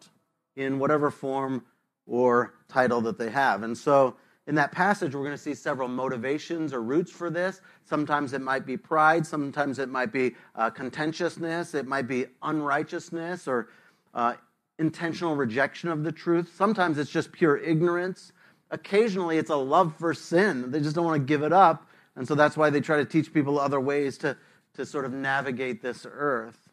in 0.60 0.78
whatever 0.78 1.10
form 1.10 1.64
or 2.06 2.54
title 2.68 3.02
that 3.02 3.18
they 3.18 3.30
have. 3.30 3.64
And 3.64 3.78
so 3.78 4.16
in 4.46 4.56
that 4.56 4.72
passage, 4.72 5.16
we're 5.16 5.24
going 5.24 5.32
to 5.36 5.42
see 5.42 5.54
several 5.54 5.88
motivations 5.88 6.74
or 6.74 6.82
roots 6.82 7.12
for 7.12 7.30
this. 7.30 7.62
Sometimes 7.86 8.34
it 8.34 8.42
might 8.42 8.66
be 8.66 8.76
pride, 8.76 9.26
sometimes 9.26 9.80
it 9.80 9.90
might 9.90 10.12
be 10.12 10.36
uh, 10.56 10.70
contentiousness, 10.70 11.76
it 11.76 11.88
might 11.88 12.08
be 12.08 12.26
unrighteousness 12.42 13.48
or 13.48 13.70
uh, 14.14 14.34
intentional 14.80 15.36
rejection 15.36 15.90
of 15.90 16.04
the 16.04 16.12
truth. 16.12 16.52
Sometimes 16.56 16.98
it's 16.98 17.12
just 17.12 17.32
pure 17.32 17.58
ignorance. 17.58 18.34
Occasionally 18.72 19.38
it's 19.38 19.50
a 19.50 19.56
love 19.56 19.96
for 19.98 20.14
sin. 20.14 20.72
They 20.72 20.82
just 20.82 20.96
don't 20.96 21.06
want 21.06 21.22
to 21.22 21.26
give 21.26 21.44
it 21.44 21.54
up. 21.54 21.88
And 22.16 22.28
so 22.28 22.36
that's 22.36 22.58
why 22.58 22.70
they 22.70 22.82
try 22.82 22.98
to 22.98 23.06
teach 23.06 23.34
people 23.34 23.60
other 23.60 23.80
ways 23.80 24.18
to, 24.20 24.36
to 24.74 24.86
sort 24.86 25.06
of 25.06 25.14
navigate 25.14 25.82
this 25.82 26.06
earth. 26.10 26.69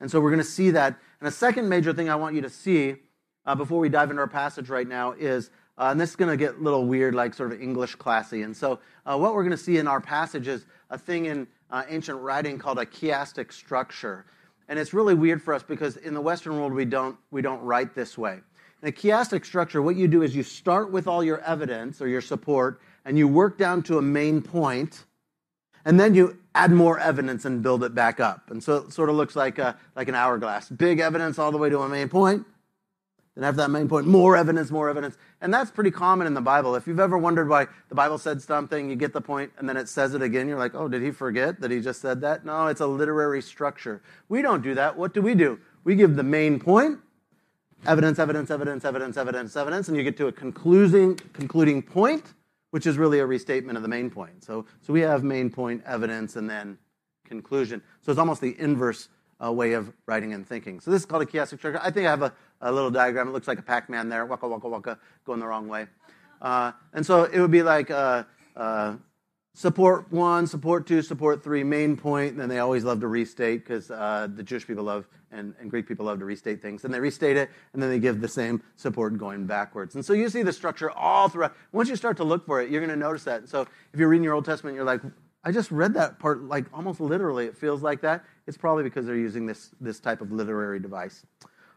And 0.00 0.10
so 0.10 0.20
we're 0.20 0.30
going 0.30 0.42
to 0.42 0.48
see 0.48 0.70
that. 0.70 0.98
And 1.20 1.28
a 1.28 1.32
second 1.32 1.68
major 1.68 1.92
thing 1.92 2.08
I 2.08 2.16
want 2.16 2.34
you 2.34 2.40
to 2.42 2.50
see 2.50 2.96
uh, 3.46 3.54
before 3.54 3.78
we 3.78 3.88
dive 3.88 4.10
into 4.10 4.20
our 4.20 4.28
passage 4.28 4.68
right 4.68 4.88
now 4.88 5.12
is, 5.12 5.50
uh, 5.78 5.88
and 5.90 6.00
this 6.00 6.10
is 6.10 6.16
going 6.16 6.30
to 6.30 6.36
get 6.36 6.56
a 6.56 6.58
little 6.58 6.86
weird, 6.86 7.14
like 7.14 7.34
sort 7.34 7.52
of 7.52 7.60
English 7.60 7.94
classy. 7.94 8.42
And 8.42 8.56
so 8.56 8.80
uh, 9.06 9.16
what 9.16 9.34
we're 9.34 9.42
going 9.42 9.50
to 9.50 9.62
see 9.62 9.78
in 9.78 9.86
our 9.86 10.00
passage 10.00 10.48
is 10.48 10.66
a 10.90 10.98
thing 10.98 11.26
in 11.26 11.46
uh, 11.70 11.84
ancient 11.88 12.20
writing 12.20 12.58
called 12.58 12.78
a 12.78 12.86
chiastic 12.86 13.52
structure. 13.52 14.26
And 14.68 14.78
it's 14.78 14.92
really 14.94 15.14
weird 15.14 15.42
for 15.42 15.54
us 15.54 15.62
because 15.62 15.96
in 15.96 16.14
the 16.14 16.20
Western 16.20 16.56
world, 16.56 16.72
we 16.72 16.84
don't, 16.84 17.16
we 17.30 17.42
don't 17.42 17.60
write 17.62 17.94
this 17.94 18.16
way. 18.16 18.40
In 18.82 18.88
a 18.88 18.92
chiastic 18.92 19.44
structure, 19.44 19.82
what 19.82 19.96
you 19.96 20.08
do 20.08 20.22
is 20.22 20.34
you 20.34 20.42
start 20.42 20.90
with 20.90 21.06
all 21.06 21.22
your 21.22 21.40
evidence 21.40 22.00
or 22.00 22.08
your 22.08 22.20
support, 22.22 22.80
and 23.04 23.18
you 23.18 23.28
work 23.28 23.58
down 23.58 23.82
to 23.84 23.98
a 23.98 24.02
main 24.02 24.40
point, 24.40 25.04
and 25.84 25.98
then 25.98 26.14
you 26.14 26.38
add 26.54 26.72
more 26.72 26.98
evidence 26.98 27.44
and 27.44 27.62
build 27.62 27.84
it 27.84 27.94
back 27.94 28.20
up. 28.20 28.50
And 28.50 28.62
so 28.62 28.76
it 28.76 28.92
sort 28.92 29.08
of 29.08 29.16
looks 29.16 29.36
like, 29.36 29.58
a, 29.58 29.76
like 29.94 30.08
an 30.08 30.14
hourglass. 30.14 30.68
Big 30.68 30.98
evidence 30.98 31.38
all 31.38 31.52
the 31.52 31.58
way 31.58 31.70
to 31.70 31.78
a 31.80 31.88
main 31.88 32.08
point, 32.08 32.44
then 33.36 33.44
after 33.44 33.58
that 33.58 33.70
main 33.70 33.88
point, 33.88 34.06
more 34.06 34.36
evidence, 34.36 34.70
more 34.70 34.90
evidence. 34.90 35.16
And 35.40 35.54
that's 35.54 35.70
pretty 35.70 35.92
common 35.92 36.26
in 36.26 36.34
the 36.34 36.40
Bible. 36.40 36.74
If 36.74 36.86
you've 36.86 36.98
ever 36.98 37.16
wondered 37.16 37.48
why 37.48 37.68
the 37.88 37.94
Bible 37.94 38.18
said 38.18 38.42
something, 38.42 38.90
you 38.90 38.96
get 38.96 39.12
the 39.12 39.20
point, 39.20 39.52
and 39.58 39.68
then 39.68 39.76
it 39.76 39.88
says 39.88 40.14
it 40.14 40.22
again, 40.22 40.48
you're 40.48 40.58
like, 40.58 40.74
oh, 40.74 40.88
did 40.88 41.02
he 41.02 41.12
forget 41.12 41.60
that 41.60 41.70
he 41.70 41.80
just 41.80 42.00
said 42.00 42.20
that? 42.22 42.44
No, 42.44 42.66
it's 42.66 42.80
a 42.80 42.86
literary 42.86 43.40
structure. 43.40 44.02
We 44.28 44.42
don't 44.42 44.62
do 44.62 44.74
that. 44.74 44.96
What 44.96 45.14
do 45.14 45.22
we 45.22 45.34
do? 45.34 45.60
We 45.84 45.94
give 45.94 46.16
the 46.16 46.24
main 46.24 46.58
point, 46.58 46.98
evidence, 47.86 48.18
evidence, 48.18 48.50
evidence, 48.50 48.84
evidence, 48.84 49.16
evidence, 49.16 49.56
evidence, 49.56 49.88
and 49.88 49.96
you 49.96 50.02
get 50.02 50.16
to 50.16 50.26
a 50.26 50.32
concluding, 50.32 51.14
concluding 51.32 51.82
point, 51.82 52.34
which 52.70 52.86
is 52.86 52.98
really 52.98 53.18
a 53.18 53.26
restatement 53.26 53.76
of 53.76 53.82
the 53.82 53.88
main 53.88 54.10
point. 54.10 54.44
So, 54.44 54.64
so 54.80 54.92
we 54.92 55.00
have 55.00 55.24
main 55.24 55.50
point, 55.50 55.82
evidence, 55.86 56.36
and 56.36 56.48
then 56.48 56.78
conclusion. 57.24 57.82
So 58.00 58.12
it's 58.12 58.18
almost 58.18 58.40
the 58.40 58.58
inverse 58.58 59.08
uh, 59.44 59.52
way 59.52 59.72
of 59.72 59.92
writing 60.06 60.32
and 60.32 60.46
thinking. 60.46 60.80
So 60.80 60.90
this 60.90 61.02
is 61.02 61.06
called 61.06 61.22
a 61.22 61.26
chiastic 61.26 61.58
structure. 61.58 61.80
I 61.82 61.90
think 61.90 62.06
I 62.06 62.10
have 62.10 62.22
a, 62.22 62.32
a 62.60 62.70
little 62.70 62.90
diagram. 62.90 63.28
It 63.28 63.32
looks 63.32 63.48
like 63.48 63.58
a 63.58 63.62
Pac-Man 63.62 64.08
there, 64.08 64.26
waka 64.26 64.46
waka 64.46 64.68
waka, 64.68 64.98
going 65.24 65.40
the 65.40 65.46
wrong 65.46 65.68
way. 65.68 65.86
Uh, 66.42 66.72
and 66.92 67.04
so 67.04 67.24
it 67.24 67.40
would 67.40 67.50
be 67.50 67.62
like 67.62 67.90
uh, 67.90 68.24
uh, 68.56 68.96
support 69.54 70.10
one, 70.12 70.46
support 70.46 70.86
two, 70.86 71.02
support 71.02 71.42
three, 71.42 71.64
main 71.64 71.96
point. 71.96 72.32
And 72.32 72.40
then 72.40 72.48
they 72.48 72.58
always 72.58 72.84
love 72.84 73.00
to 73.00 73.08
restate 73.08 73.64
because 73.64 73.90
uh, 73.90 74.28
the 74.34 74.42
Jewish 74.42 74.66
people 74.66 74.84
love 74.84 75.06
and, 75.32 75.54
and, 75.60 75.70
Greek 75.70 75.86
people 75.86 76.06
love 76.06 76.18
to 76.18 76.24
restate 76.24 76.60
things. 76.60 76.84
And 76.84 76.92
they 76.92 76.98
restate 76.98 77.36
it, 77.36 77.50
and 77.72 77.82
then 77.82 77.88
they 77.88 78.00
give 78.00 78.20
the 78.20 78.28
same 78.28 78.62
support 78.76 79.16
going 79.16 79.46
backwards. 79.46 79.94
And 79.94 80.04
so 80.04 80.12
you 80.12 80.28
see 80.28 80.42
the 80.42 80.52
structure 80.52 80.90
all 80.90 81.28
throughout. 81.28 81.54
Once 81.72 81.88
you 81.88 81.96
start 81.96 82.16
to 82.16 82.24
look 82.24 82.44
for 82.44 82.60
it, 82.60 82.70
you're 82.70 82.80
going 82.80 82.90
to 82.90 82.96
notice 82.96 83.24
that. 83.24 83.48
So 83.48 83.62
if 83.92 84.00
you're 84.00 84.08
reading 84.08 84.24
your 84.24 84.34
Old 84.34 84.44
Testament, 84.44 84.74
you're 84.74 84.84
like, 84.84 85.02
I 85.44 85.52
just 85.52 85.70
read 85.70 85.94
that 85.94 86.18
part 86.18 86.42
like 86.42 86.66
almost 86.74 87.00
literally. 87.00 87.46
It 87.46 87.56
feels 87.56 87.82
like 87.82 88.00
that. 88.02 88.24
It's 88.46 88.58
probably 88.58 88.82
because 88.82 89.06
they're 89.06 89.16
using 89.16 89.46
this, 89.46 89.70
this 89.80 90.00
type 90.00 90.20
of 90.20 90.32
literary 90.32 90.80
device. 90.80 91.24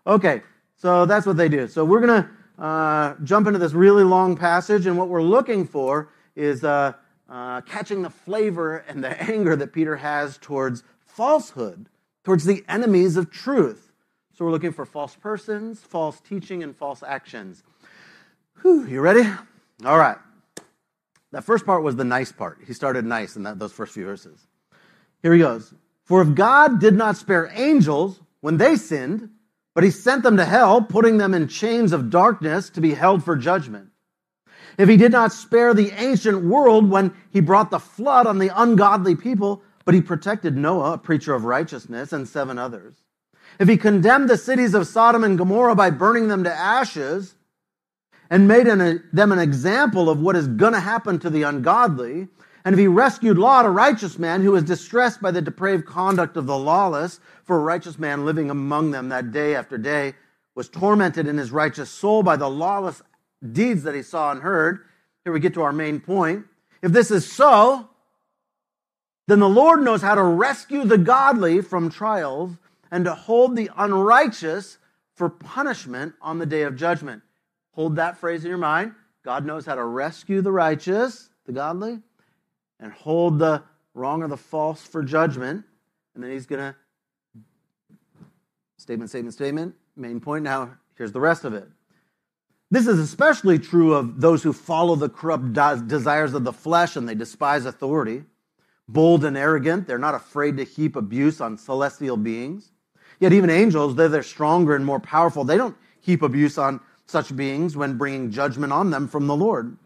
Okay, 0.06 0.42
so 0.76 1.06
that's 1.06 1.26
what 1.26 1.38
they 1.38 1.48
do. 1.48 1.68
So 1.68 1.86
we're 1.86 2.06
going 2.06 2.24
to 2.24 2.64
uh, 2.64 3.16
jump 3.24 3.48
into 3.48 3.60
this 3.60 3.74
really 3.74 4.04
long 4.04 4.36
passage, 4.36 4.86
and 4.86 4.98
what 4.98 5.08
we're 5.08 5.22
looking 5.22 5.66
for 5.66 6.10
is 6.36 6.64
uh, 6.64 6.94
uh, 7.30 7.62
catching 7.62 8.02
the 8.02 8.10
flavor 8.10 8.78
and 8.78 9.04
the 9.04 9.22
anger 9.32 9.56
that 9.56 9.74
Peter 9.74 9.98
has 9.98 10.38
towards 10.38 10.84
falsehood, 11.06 11.88
towards 12.24 12.46
the 12.46 12.64
enemies 12.68 13.18
of 13.18 13.32
truth. 13.32 13.92
So 14.34 14.46
we're 14.46 14.52
looking 14.52 14.72
for 14.72 14.86
false 14.86 15.16
persons, 15.16 15.80
false 15.80 16.20
teaching, 16.20 16.64
and 16.64 16.76
false 16.76 17.04
actions. 17.04 17.64
Whew, 18.62 18.86
you 18.88 19.00
ready? 19.02 19.30
All 19.86 19.98
right. 19.98 20.18
That 21.32 21.44
first 21.44 21.66
part 21.66 21.84
was 21.84 21.96
the 21.96 22.04
nice 22.04 22.32
part. 22.32 22.60
He 22.66 22.74
started 22.74 23.06
nice 23.06 23.36
in 23.36 23.44
that, 23.44 23.60
those 23.60 23.74
first 23.74 23.94
few 23.94 24.06
verses. 24.06 24.48
Here 25.22 25.34
he 25.34 25.40
goes. 25.40 25.74
For 26.04 26.22
if 26.22 26.36
God 26.36 26.80
did 26.80 26.96
not 26.96 27.18
spare 27.18 27.52
angels 27.56 28.20
when 28.42 28.58
they 28.58 28.76
sinned, 28.76 29.30
but 29.74 29.84
he 29.84 29.90
sent 29.90 30.24
them 30.24 30.38
to 30.38 30.46
hell, 30.46 30.82
putting 30.82 31.18
them 31.18 31.34
in 31.34 31.48
chains 31.48 31.92
of 31.92 32.10
darkness 32.10 32.70
to 32.72 32.82
be 32.82 32.94
held 32.94 33.24
for 33.24 33.36
judgment. 33.36 33.90
If 34.78 34.90
he 34.90 34.98
did 34.98 35.12
not 35.12 35.32
spare 35.32 35.74
the 35.74 35.92
ancient 35.92 36.44
world 36.44 36.90
when 36.90 37.14
he 37.32 37.42
brought 37.42 37.72
the 37.72 37.80
flood 37.80 38.28
on 38.28 38.40
the 38.40 38.52
ungodly 38.56 39.16
people, 39.16 39.62
but 39.86 39.94
he 39.94 40.02
protected 40.02 40.58
Noah, 40.58 40.94
a 40.94 40.98
preacher 40.98 41.34
of 41.34 41.46
righteousness, 41.46 42.14
and 42.14 42.28
seven 42.28 42.58
others. 42.58 42.96
If 43.60 43.68
he 43.68 43.78
condemned 43.78 44.30
the 44.30 44.38
cities 44.38 44.74
of 44.74 44.88
Sodom 44.88 45.24
and 45.24 45.38
Gomorrah 45.38 45.76
by 45.76 45.90
burning 45.90 46.28
them 46.28 46.44
to 46.44 46.54
ashes, 46.54 47.36
and 48.34 48.48
made 48.48 48.68
an, 48.68 49.04
them 49.14 49.32
an 49.32 49.38
example 49.38 50.10
of 50.10 50.20
what 50.20 50.36
is 50.36 50.48
going 50.48 50.74
to 50.74 50.80
happen 50.80 51.20
to 51.20 51.30
the 51.30 51.44
ungodly. 51.44 52.28
And 52.66 52.74
if 52.74 52.80
he 52.80 52.88
rescued 52.88 53.38
Lot, 53.38 53.68
a 53.68 53.70
righteous 53.70 54.18
man 54.18 54.42
who 54.42 54.54
was 54.54 54.64
distressed 54.64 55.22
by 55.22 55.30
the 55.30 55.42
depraved 55.42 55.86
conduct 55.86 56.36
of 56.36 56.48
the 56.48 56.58
lawless, 56.58 57.20
for 57.44 57.58
a 57.58 57.64
righteous 57.64 58.00
man 58.00 58.26
living 58.26 58.50
among 58.50 58.90
them 58.90 59.10
that 59.10 59.32
day 59.32 59.54
after 59.54 59.78
day 59.78 60.16
was 60.56 60.68
tormented 60.68 61.28
in 61.28 61.38
his 61.38 61.52
righteous 61.52 61.92
soul 61.92 62.24
by 62.24 62.36
the 62.36 62.50
lawless 62.50 63.04
deeds 63.52 63.84
that 63.84 63.96
he 63.96 64.02
saw 64.02 64.32
and 64.32 64.42
heard. 64.42 64.86
Here 65.24 65.34
we 65.34 65.40
get 65.40 65.54
to 65.56 65.62
our 65.62 65.74
main 65.74 66.00
point. 66.00 66.46
If 66.82 66.92
this 66.92 67.12
is 67.12 67.32
so, 67.32 67.90
then 69.28 69.40
the 69.40 69.50
Lord 69.50 69.82
knows 69.82 70.02
how 70.02 70.16
to 70.16 70.24
rescue 70.24 70.84
the 70.84 70.98
godly 70.98 71.62
from 71.62 71.90
trials 71.90 72.52
and 72.92 73.06
to 73.06 73.14
hold 73.14 73.56
the 73.56 73.70
unrighteous 73.76 74.78
for 75.16 75.30
punishment 75.30 76.14
on 76.22 76.40
the 76.40 76.46
day 76.46 76.64
of 76.64 76.76
judgment. 76.76 77.24
Hold 77.72 77.96
that 77.96 78.18
phrase 78.18 78.44
in 78.44 78.50
your 78.50 78.58
mind. 78.58 78.94
God 79.24 79.46
knows 79.46 79.66
how 79.66 79.76
to 79.76 79.84
rescue 79.84 80.42
the 80.42 80.52
righteous, 80.52 81.30
the 81.46 81.54
godly, 81.54 82.00
and 82.80 82.92
hold 82.92 83.40
the 83.40 83.64
wrong 83.94 84.22
or 84.22 84.28
the 84.28 84.38
false 84.38 84.86
for 84.86 85.02
judgment. 85.04 85.64
And 86.14 86.24
then 86.24 86.32
he's 86.32 86.46
going 86.46 86.74
to 86.74 86.76
statement, 88.78 89.10
statement, 89.10 89.34
statement. 89.34 89.76
Main 89.96 90.20
point. 90.20 90.44
Now, 90.44 90.78
here's 90.98 91.12
the 91.12 91.22
rest 91.22 91.46
of 91.46 91.54
it. 91.54 91.68
This 92.74 92.88
is 92.88 92.98
especially 92.98 93.60
true 93.60 93.94
of 93.94 94.20
those 94.20 94.42
who 94.42 94.52
follow 94.52 94.96
the 94.96 95.08
corrupt 95.08 95.54
desires 95.88 96.34
of 96.34 96.44
the 96.44 96.52
flesh 96.52 96.96
and 96.96 97.08
they 97.08 97.14
despise 97.14 97.66
authority. 97.66 98.24
Bold 98.88 99.26
and 99.26 99.38
arrogant, 99.38 99.86
they're 99.86 100.00
not 100.00 100.16
afraid 100.16 100.58
to 100.58 100.64
heap 100.64 100.96
abuse 100.96 101.40
on 101.40 101.56
celestial 101.56 102.18
beings. 102.18 102.72
Yet, 103.20 103.32
even 103.32 103.52
angels, 103.52 103.94
though 103.94 104.08
they're 104.08 104.24
stronger 104.24 104.76
and 104.76 104.84
more 104.84 105.00
powerful, 105.00 105.44
they 105.44 105.56
don't 105.56 105.78
heap 106.02 106.24
abuse 106.24 106.58
on 106.58 106.80
such 107.06 107.36
beings 107.36 107.78
when 107.78 107.96
bringing 107.96 108.32
judgment 108.32 108.74
on 108.74 108.90
them 108.90 109.08
from 109.08 109.28
the 109.28 109.36
Lord. 109.36 109.78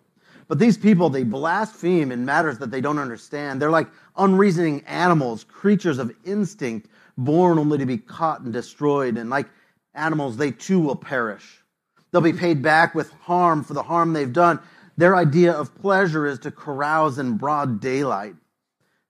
But 0.48 0.58
these 0.58 0.78
people, 0.78 1.10
they 1.10 1.24
blaspheme 1.24 2.14
in 2.14 2.24
matters 2.24 2.58
that 2.60 2.72
they 2.72 2.80
don't 2.80 3.00
understand. 3.00 3.62
They're 3.62 3.70
like 3.70 3.90
unreasoning 4.16 4.86
animals, 4.86 5.44
creatures 5.44 6.00
of 6.00 6.16
instinct, 6.24 6.88
born 7.18 7.60
only 7.60 7.80
to 7.80 7.86
be 7.86 7.98
caught 7.98 8.40
and 8.40 8.54
destroyed. 8.54 9.18
And 9.18 9.30
like 9.30 9.50
animals, 9.94 10.38
they 10.38 10.52
too 10.52 10.80
will 10.80 10.96
perish. 10.96 11.66
They'll 12.12 12.22
be 12.22 12.34
paid 12.34 12.62
back 12.62 12.96
with 12.96 13.12
harm 13.12 13.64
for 13.64 13.74
the 13.74 13.84
harm 13.84 14.14
they've 14.14 14.32
done. 14.32 14.60
Their 14.96 15.16
idea 15.16 15.52
of 15.52 15.76
pleasure 15.76 16.26
is 16.26 16.40
to 16.40 16.52
carouse 16.52 17.20
in 17.20 17.38
broad 17.38 17.80
daylight. 17.80 18.36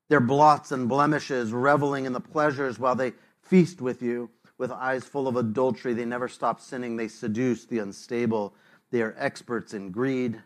Their 0.10 0.20
blots 0.20 0.72
and 0.72 0.90
blemishes, 0.90 1.52
reveling 1.52 2.06
in 2.06 2.14
the 2.14 2.20
pleasures 2.20 2.80
while 2.80 2.96
they 2.96 3.14
feast 3.42 3.82
with 3.82 4.02
you 4.02 4.30
with 4.58 4.72
eyes 4.72 5.04
full 5.04 5.28
of 5.28 5.36
adultery. 5.36 5.94
They 5.94 6.06
never 6.06 6.28
stop 6.28 6.60
sinning. 6.60 6.96
They 6.96 7.08
seduce 7.08 7.66
the 7.66 7.80
unstable. 7.80 8.54
They 8.92 9.02
are 9.02 9.16
experts 9.18 9.74
in 9.74 9.92
greed, 9.92 10.42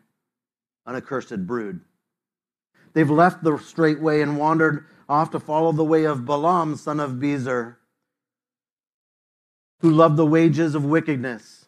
an 0.86 0.96
accursed 0.96 1.46
brood. 1.48 1.82
They've 2.94 3.10
left 3.10 3.44
the 3.44 3.58
straight 3.58 4.02
way 4.02 4.22
and 4.22 4.38
wandered 4.38 4.86
off 5.08 5.32
to 5.32 5.40
follow 5.40 5.72
the 5.72 5.84
way 5.84 6.06
of 6.06 6.26
Balaam, 6.26 6.76
son 6.76 7.00
of 7.00 7.12
Bezer, 7.12 7.78
who 9.80 9.92
loved 9.92 10.18
the 10.18 10.26
wages 10.26 10.76
of 10.76 10.84
wickedness. 10.86 11.61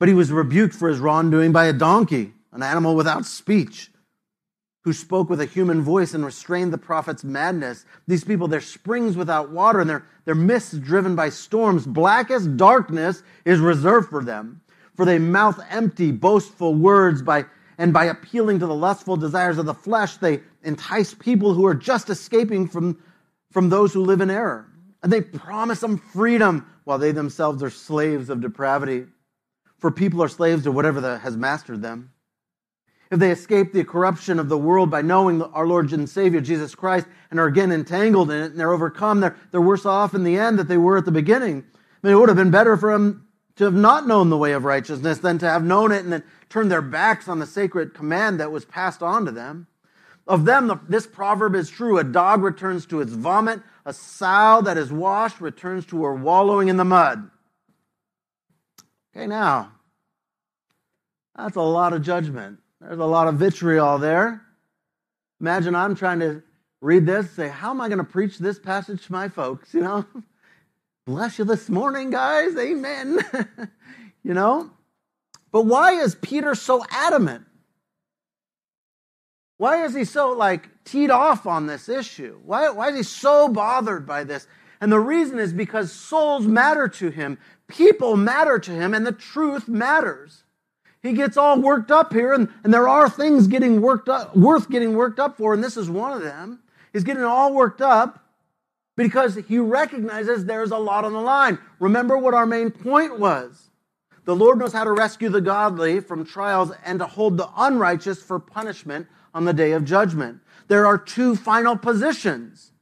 But 0.00 0.08
he 0.08 0.14
was 0.14 0.32
rebuked 0.32 0.74
for 0.74 0.88
his 0.88 0.98
wrongdoing 0.98 1.52
by 1.52 1.66
a 1.66 1.72
donkey, 1.72 2.32
an 2.50 2.64
animal 2.64 2.96
without 2.96 3.24
speech 3.24 3.90
who 4.82 4.92
spoke 4.92 5.28
with 5.28 5.40
a 5.40 5.46
human 5.46 5.82
voice 5.82 6.14
and 6.14 6.24
restrained 6.24 6.72
the 6.72 6.78
prophet's 6.78 7.22
madness. 7.22 7.84
These 8.06 8.24
people, 8.24 8.48
they're 8.48 8.62
springs 8.62 9.16
without 9.16 9.50
water 9.50 9.80
and 9.80 9.90
their, 9.90 10.06
their 10.24 10.34
mists 10.34 10.72
driven 10.72 11.14
by 11.14 11.28
storms. 11.28 11.86
Blackest 11.86 12.56
darkness 12.56 13.22
is 13.44 13.60
reserved 13.60 14.08
for 14.08 14.24
them. 14.24 14.62
For 14.96 15.04
they 15.04 15.18
mouth 15.18 15.60
empty, 15.70 16.12
boastful 16.12 16.74
words 16.74 17.20
by, 17.20 17.44
and 17.76 17.92
by 17.92 18.06
appealing 18.06 18.58
to 18.60 18.66
the 18.66 18.74
lustful 18.74 19.16
desires 19.16 19.58
of 19.58 19.66
the 19.66 19.74
flesh, 19.74 20.16
they 20.16 20.40
entice 20.62 21.14
people 21.14 21.52
who 21.52 21.66
are 21.66 21.74
just 21.74 22.08
escaping 22.08 22.66
from, 22.66 22.98
from 23.50 23.68
those 23.68 23.92
who 23.92 24.02
live 24.02 24.22
in 24.22 24.30
error. 24.30 24.66
And 25.02 25.12
they 25.12 25.20
promise 25.20 25.80
them 25.80 25.98
freedom 25.98 26.66
while 26.84 26.98
they 26.98 27.12
themselves 27.12 27.62
are 27.62 27.70
slaves 27.70 28.30
of 28.30 28.40
depravity. 28.40 29.06
For 29.80 29.90
people 29.90 30.22
are 30.22 30.28
slaves 30.28 30.62
to 30.64 30.72
whatever 30.72 31.00
the, 31.00 31.18
has 31.18 31.36
mastered 31.36 31.82
them 31.82 32.12
if 33.10 33.18
they 33.18 33.32
escape 33.32 33.72
the 33.72 33.84
corruption 33.84 34.38
of 34.38 34.48
the 34.48 34.58
world 34.58 34.90
by 34.90 35.02
knowing 35.02 35.42
our 35.42 35.66
Lord 35.66 35.92
and 35.92 36.08
Savior 36.08 36.40
Jesus 36.40 36.76
Christ 36.76 37.06
and 37.30 37.40
are 37.40 37.46
again 37.46 37.72
entangled 37.72 38.30
in 38.30 38.40
it 38.40 38.52
and 38.52 38.60
they're 38.60 38.72
overcome, 38.72 39.20
they're, 39.20 39.36
they're 39.50 39.60
worse 39.60 39.84
off 39.84 40.14
in 40.14 40.22
the 40.22 40.38
end 40.38 40.58
than 40.58 40.68
they 40.68 40.76
were 40.76 40.96
at 40.96 41.04
the 41.04 41.10
beginning. 41.10 41.64
I 41.74 42.06
mean, 42.06 42.14
it 42.14 42.18
would 42.18 42.28
have 42.28 42.38
been 42.38 42.52
better 42.52 42.76
for 42.76 42.92
them 42.92 43.26
to 43.56 43.64
have 43.64 43.74
not 43.74 44.06
known 44.06 44.30
the 44.30 44.38
way 44.38 44.52
of 44.52 44.64
righteousness 44.64 45.18
than 45.18 45.38
to 45.38 45.48
have 45.48 45.64
known 45.64 45.90
it 45.90 46.04
and 46.04 46.12
then 46.12 46.22
turned 46.48 46.70
their 46.70 46.82
backs 46.82 47.26
on 47.26 47.40
the 47.40 47.46
sacred 47.46 47.94
command 47.94 48.38
that 48.38 48.52
was 48.52 48.64
passed 48.64 49.02
on 49.02 49.24
to 49.24 49.32
them. 49.32 49.66
Of 50.28 50.44
them, 50.44 50.68
the, 50.68 50.78
this 50.88 51.08
proverb 51.08 51.56
is 51.56 51.68
true. 51.68 51.98
A 51.98 52.04
dog 52.04 52.42
returns 52.42 52.86
to 52.86 53.00
its 53.00 53.12
vomit. 53.12 53.60
A 53.84 53.92
sow 53.92 54.60
that 54.62 54.78
is 54.78 54.92
washed 54.92 55.40
returns 55.40 55.84
to 55.86 56.04
her 56.04 56.14
wallowing 56.14 56.68
in 56.68 56.76
the 56.76 56.84
mud. 56.84 57.28
Okay, 59.14 59.26
now, 59.26 59.72
that's 61.36 61.56
a 61.56 61.62
lot 61.62 61.92
of 61.92 62.02
judgment. 62.02 62.58
There's 62.80 62.98
a 62.98 63.04
lot 63.04 63.28
of 63.28 63.36
vitriol 63.36 63.98
there. 63.98 64.42
Imagine 65.40 65.74
I'm 65.74 65.94
trying 65.94 66.20
to 66.20 66.42
read 66.80 67.06
this, 67.06 67.30
say, 67.30 67.48
how 67.48 67.70
am 67.70 67.80
I 67.80 67.88
going 67.88 67.98
to 67.98 68.04
preach 68.04 68.38
this 68.38 68.58
passage 68.58 69.06
to 69.06 69.12
my 69.12 69.28
folks? 69.28 69.74
You 69.80 69.80
know, 69.80 70.04
bless 71.06 71.38
you 71.38 71.44
this 71.44 71.68
morning, 71.68 72.10
guys. 72.10 72.56
Amen. 72.56 73.18
you 74.22 74.34
know, 74.34 74.70
but 75.50 75.66
why 75.66 75.92
is 75.92 76.14
Peter 76.14 76.54
so 76.54 76.84
adamant? 76.90 77.44
Why 79.56 79.84
is 79.84 79.94
he 79.94 80.04
so 80.04 80.32
like 80.32 80.68
teed 80.84 81.10
off 81.10 81.46
on 81.46 81.66
this 81.66 81.88
issue? 81.88 82.38
Why, 82.44 82.70
why 82.70 82.90
is 82.90 82.96
he 82.96 83.02
so 83.02 83.48
bothered 83.48 84.06
by 84.06 84.24
this? 84.24 84.46
And 84.80 84.90
the 84.90 85.00
reason 85.00 85.38
is 85.38 85.52
because 85.52 85.92
souls 85.92 86.46
matter 86.46 86.88
to 86.88 87.10
him, 87.10 87.38
people 87.70 88.16
matter 88.16 88.58
to 88.58 88.70
him, 88.70 88.94
and 88.94 89.06
the 89.06 89.12
truth 89.12 89.68
matters. 89.68 90.44
He 91.02 91.12
gets 91.12 91.36
all 91.36 91.60
worked 91.60 91.90
up 91.90 92.12
here, 92.12 92.32
and, 92.32 92.48
and 92.62 92.74
there 92.74 92.88
are 92.88 93.08
things 93.08 93.46
getting 93.46 93.80
worked 93.80 94.08
up, 94.08 94.36
worth 94.36 94.68
getting 94.68 94.94
worked 94.94 95.18
up 95.18 95.36
for, 95.36 95.54
and 95.54 95.64
this 95.64 95.76
is 95.76 95.88
one 95.88 96.12
of 96.12 96.22
them. 96.22 96.60
He's 96.92 97.04
getting 97.04 97.22
all 97.22 97.54
worked 97.54 97.80
up 97.80 98.24
because 98.96 99.36
he 99.48 99.58
recognizes 99.58 100.44
there's 100.44 100.72
a 100.72 100.76
lot 100.76 101.04
on 101.04 101.12
the 101.12 101.20
line. 101.20 101.58
Remember 101.78 102.18
what 102.18 102.34
our 102.34 102.44
main 102.44 102.70
point 102.70 103.18
was. 103.18 103.70
The 104.24 104.36
Lord 104.36 104.58
knows 104.58 104.74
how 104.74 104.84
to 104.84 104.92
rescue 104.92 105.28
the 105.30 105.40
godly 105.40 106.00
from 106.00 106.26
trials 106.26 106.72
and 106.84 106.98
to 106.98 107.06
hold 107.06 107.36
the 107.36 107.48
unrighteous 107.56 108.22
for 108.22 108.38
punishment 108.38 109.06
on 109.32 109.44
the 109.44 109.52
day 109.52 109.72
of 109.72 109.84
judgment. 109.84 110.40
There 110.68 110.86
are 110.86 110.98
two 110.98 111.34
final 111.34 111.76
positions. 111.76 112.72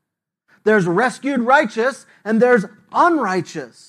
There's 0.65 0.87
rescued 0.87 1.41
righteous 1.41 2.05
and 2.25 2.43
there's 2.43 2.67
unrighteous. 2.93 3.88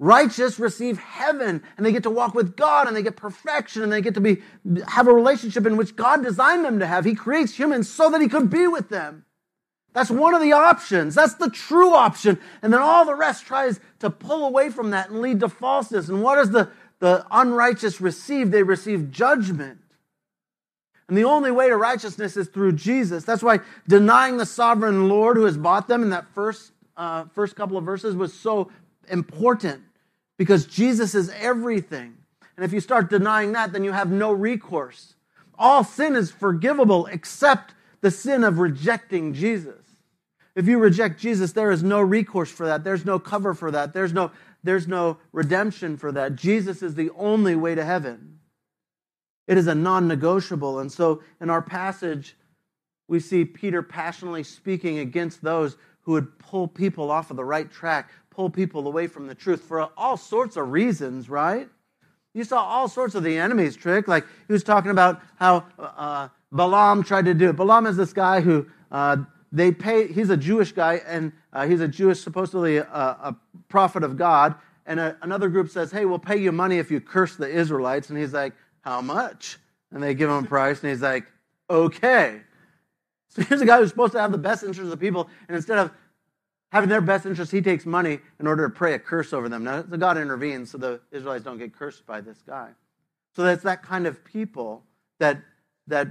Righteous 0.00 0.58
receive 0.58 0.98
heaven 0.98 1.62
and 1.76 1.86
they 1.86 1.92
get 1.92 2.02
to 2.02 2.10
walk 2.10 2.34
with 2.34 2.56
God 2.56 2.88
and 2.88 2.96
they 2.96 3.02
get 3.02 3.16
perfection 3.16 3.82
and 3.82 3.92
they 3.92 4.00
get 4.00 4.14
to 4.14 4.20
be, 4.20 4.42
have 4.88 5.06
a 5.06 5.14
relationship 5.14 5.66
in 5.66 5.76
which 5.76 5.94
God 5.94 6.22
designed 6.22 6.64
them 6.64 6.80
to 6.80 6.86
have. 6.86 7.04
He 7.04 7.14
creates 7.14 7.56
humans 7.56 7.88
so 7.88 8.10
that 8.10 8.20
he 8.20 8.28
could 8.28 8.50
be 8.50 8.66
with 8.66 8.88
them. 8.88 9.24
That's 9.92 10.10
one 10.10 10.34
of 10.34 10.42
the 10.42 10.52
options. 10.52 11.14
That's 11.14 11.34
the 11.34 11.48
true 11.48 11.94
option. 11.94 12.40
And 12.60 12.72
then 12.72 12.80
all 12.80 13.04
the 13.04 13.14
rest 13.14 13.46
tries 13.46 13.78
to 14.00 14.10
pull 14.10 14.44
away 14.44 14.70
from 14.70 14.90
that 14.90 15.10
and 15.10 15.20
lead 15.20 15.38
to 15.40 15.48
falseness. 15.48 16.08
And 16.08 16.20
what 16.20 16.34
does 16.34 16.50
the, 16.50 16.68
the 16.98 17.24
unrighteous 17.30 18.00
receive? 18.00 18.50
They 18.50 18.64
receive 18.64 19.12
judgment. 19.12 19.78
And 21.08 21.16
the 21.16 21.24
only 21.24 21.52
way 21.52 21.68
to 21.68 21.76
righteousness 21.76 22.36
is 22.36 22.48
through 22.48 22.72
Jesus. 22.72 23.24
That's 23.24 23.42
why 23.42 23.60
denying 23.86 24.38
the 24.38 24.46
sovereign 24.46 25.08
Lord 25.08 25.36
who 25.36 25.44
has 25.44 25.56
bought 25.56 25.86
them 25.86 26.02
in 26.02 26.10
that 26.10 26.26
first, 26.34 26.72
uh, 26.96 27.26
first 27.32 27.54
couple 27.54 27.76
of 27.76 27.84
verses 27.84 28.16
was 28.16 28.32
so 28.32 28.72
important 29.10 29.82
because 30.36 30.66
Jesus 30.66 31.14
is 31.14 31.30
everything. 31.30 32.16
And 32.56 32.64
if 32.64 32.72
you 32.72 32.80
start 32.80 33.10
denying 33.10 33.52
that, 33.52 33.72
then 33.72 33.84
you 33.84 33.92
have 33.92 34.10
no 34.10 34.32
recourse. 34.32 35.14
All 35.58 35.84
sin 35.84 36.16
is 36.16 36.30
forgivable 36.30 37.06
except 37.06 37.74
the 38.00 38.10
sin 38.10 38.44
of 38.44 38.58
rejecting 38.58 39.32
Jesus. 39.32 39.84
If 40.54 40.68
you 40.68 40.78
reject 40.78 41.20
Jesus, 41.20 41.52
there 41.52 41.72
is 41.72 41.82
no 41.82 42.00
recourse 42.00 42.50
for 42.50 42.66
that. 42.66 42.84
There's 42.84 43.04
no 43.04 43.18
cover 43.18 43.54
for 43.54 43.70
that. 43.70 43.92
There's 43.92 44.12
no, 44.12 44.30
there's 44.62 44.86
no 44.86 45.18
redemption 45.32 45.96
for 45.96 46.12
that. 46.12 46.36
Jesus 46.36 46.82
is 46.82 46.94
the 46.94 47.10
only 47.16 47.56
way 47.56 47.74
to 47.74 47.84
heaven. 47.84 48.38
It 49.46 49.58
is 49.58 49.66
a 49.66 49.74
non 49.74 50.08
negotiable. 50.08 50.78
And 50.78 50.90
so 50.90 51.22
in 51.40 51.50
our 51.50 51.62
passage, 51.62 52.36
we 53.08 53.20
see 53.20 53.44
Peter 53.44 53.82
passionately 53.82 54.42
speaking 54.42 54.98
against 54.98 55.42
those 55.42 55.76
who 56.02 56.12
would 56.12 56.38
pull 56.38 56.68
people 56.68 57.10
off 57.10 57.30
of 57.30 57.36
the 57.36 57.44
right 57.44 57.70
track, 57.70 58.10
pull 58.34 58.50
people 58.50 58.86
away 58.86 59.06
from 59.06 59.26
the 59.26 59.34
truth 59.34 59.62
for 59.62 59.88
all 59.96 60.16
sorts 60.16 60.56
of 60.56 60.70
reasons, 60.70 61.28
right? 61.28 61.68
You 62.34 62.42
saw 62.44 62.62
all 62.62 62.88
sorts 62.88 63.14
of 63.14 63.22
the 63.22 63.38
enemy's 63.38 63.76
trick. 63.76 64.08
Like 64.08 64.24
he 64.46 64.52
was 64.52 64.64
talking 64.64 64.90
about 64.90 65.20
how 65.36 65.64
uh, 65.78 66.28
Balaam 66.50 67.04
tried 67.04 67.26
to 67.26 67.34
do 67.34 67.50
it. 67.50 67.56
Balaam 67.56 67.86
is 67.86 67.96
this 67.96 68.12
guy 68.12 68.40
who 68.40 68.66
uh, 68.90 69.18
they 69.52 69.70
pay, 69.70 70.08
he's 70.08 70.30
a 70.30 70.36
Jewish 70.36 70.72
guy, 70.72 71.00
and 71.06 71.32
uh, 71.52 71.66
he's 71.66 71.80
a 71.80 71.86
Jewish, 71.86 72.20
supposedly 72.20 72.78
a, 72.78 72.82
a 72.82 73.36
prophet 73.68 74.02
of 74.02 74.16
God. 74.16 74.56
And 74.86 74.98
a, 74.98 75.16
another 75.22 75.48
group 75.48 75.70
says, 75.70 75.92
Hey, 75.92 76.04
we'll 76.04 76.18
pay 76.18 76.36
you 76.36 76.50
money 76.50 76.78
if 76.78 76.90
you 76.90 77.00
curse 77.00 77.36
the 77.36 77.48
Israelites. 77.48 78.10
And 78.10 78.18
he's 78.18 78.32
like, 78.32 78.52
how 78.80 79.00
much? 79.00 79.58
And 79.92 80.02
they 80.02 80.14
give 80.14 80.28
him 80.28 80.44
a 80.44 80.46
price, 80.46 80.82
and 80.82 80.90
he's 80.90 81.02
like, 81.02 81.24
Okay. 81.70 82.40
So 83.28 83.42
here's 83.42 83.60
a 83.60 83.66
guy 83.66 83.78
who's 83.78 83.90
supposed 83.90 84.12
to 84.12 84.20
have 84.20 84.30
the 84.30 84.38
best 84.38 84.62
interests 84.62 84.92
of 84.92 85.00
people, 85.00 85.28
and 85.48 85.56
instead 85.56 85.78
of 85.78 85.90
having 86.74 86.88
their 86.88 87.00
best 87.00 87.24
interest, 87.24 87.52
he 87.52 87.62
takes 87.62 87.86
money 87.86 88.18
in 88.40 88.48
order 88.48 88.68
to 88.68 88.74
pray 88.74 88.94
a 88.94 88.98
curse 88.98 89.32
over 89.32 89.48
them. 89.48 89.62
Now, 89.62 89.82
the 89.82 89.96
God 89.96 90.18
intervenes 90.18 90.72
so 90.72 90.78
the 90.78 91.00
Israelites 91.12 91.44
don't 91.44 91.56
get 91.56 91.72
cursed 91.72 92.04
by 92.04 92.20
this 92.20 92.42
guy. 92.44 92.70
So 93.36 93.44
that's 93.44 93.62
that 93.62 93.84
kind 93.84 94.08
of 94.08 94.24
people 94.24 94.82
that, 95.20 95.40
that 95.86 96.08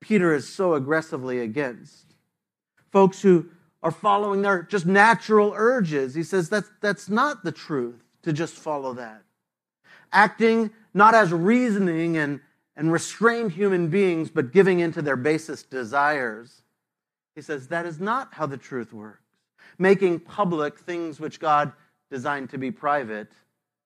Peter 0.00 0.32
is 0.32 0.48
so 0.48 0.74
aggressively 0.74 1.40
against. 1.40 2.14
Folks 2.92 3.22
who 3.22 3.46
are 3.82 3.90
following 3.90 4.42
their 4.42 4.62
just 4.62 4.86
natural 4.86 5.52
urges. 5.56 6.14
He 6.14 6.22
says 6.22 6.48
that's, 6.48 6.70
that's 6.80 7.08
not 7.08 7.42
the 7.42 7.52
truth 7.52 8.04
to 8.22 8.32
just 8.32 8.54
follow 8.54 8.94
that. 8.94 9.22
Acting 10.12 10.70
not 10.94 11.16
as 11.16 11.32
reasoning 11.32 12.16
and, 12.16 12.38
and 12.76 12.92
restrained 12.92 13.50
human 13.50 13.88
beings, 13.88 14.30
but 14.30 14.52
giving 14.52 14.78
into 14.78 15.02
their 15.02 15.16
basest 15.16 15.70
desires. 15.70 16.62
He 17.34 17.42
says 17.42 17.66
that 17.66 17.84
is 17.84 17.98
not 17.98 18.34
how 18.34 18.46
the 18.46 18.56
truth 18.56 18.92
works. 18.92 19.23
Making 19.78 20.20
public 20.20 20.78
things 20.78 21.18
which 21.20 21.40
God 21.40 21.72
designed 22.10 22.50
to 22.50 22.58
be 22.58 22.70
private 22.70 23.32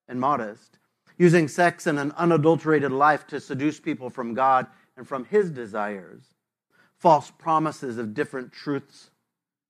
and 0.09 0.21
modest. 0.21 0.79
Using 1.17 1.49
sex 1.49 1.87
and 1.87 1.99
an 1.99 2.13
unadulterated 2.13 2.93
life 2.93 3.27
to 3.29 3.41
seduce 3.41 3.81
people 3.81 4.11
from 4.11 4.35
God 4.35 4.67
and 4.97 5.07
from 5.07 5.25
His 5.25 5.51
desires. 5.51 6.23
False 6.97 7.31
promises 7.31 7.99
of 7.99 8.15
different 8.15 8.53
truths 8.53 9.11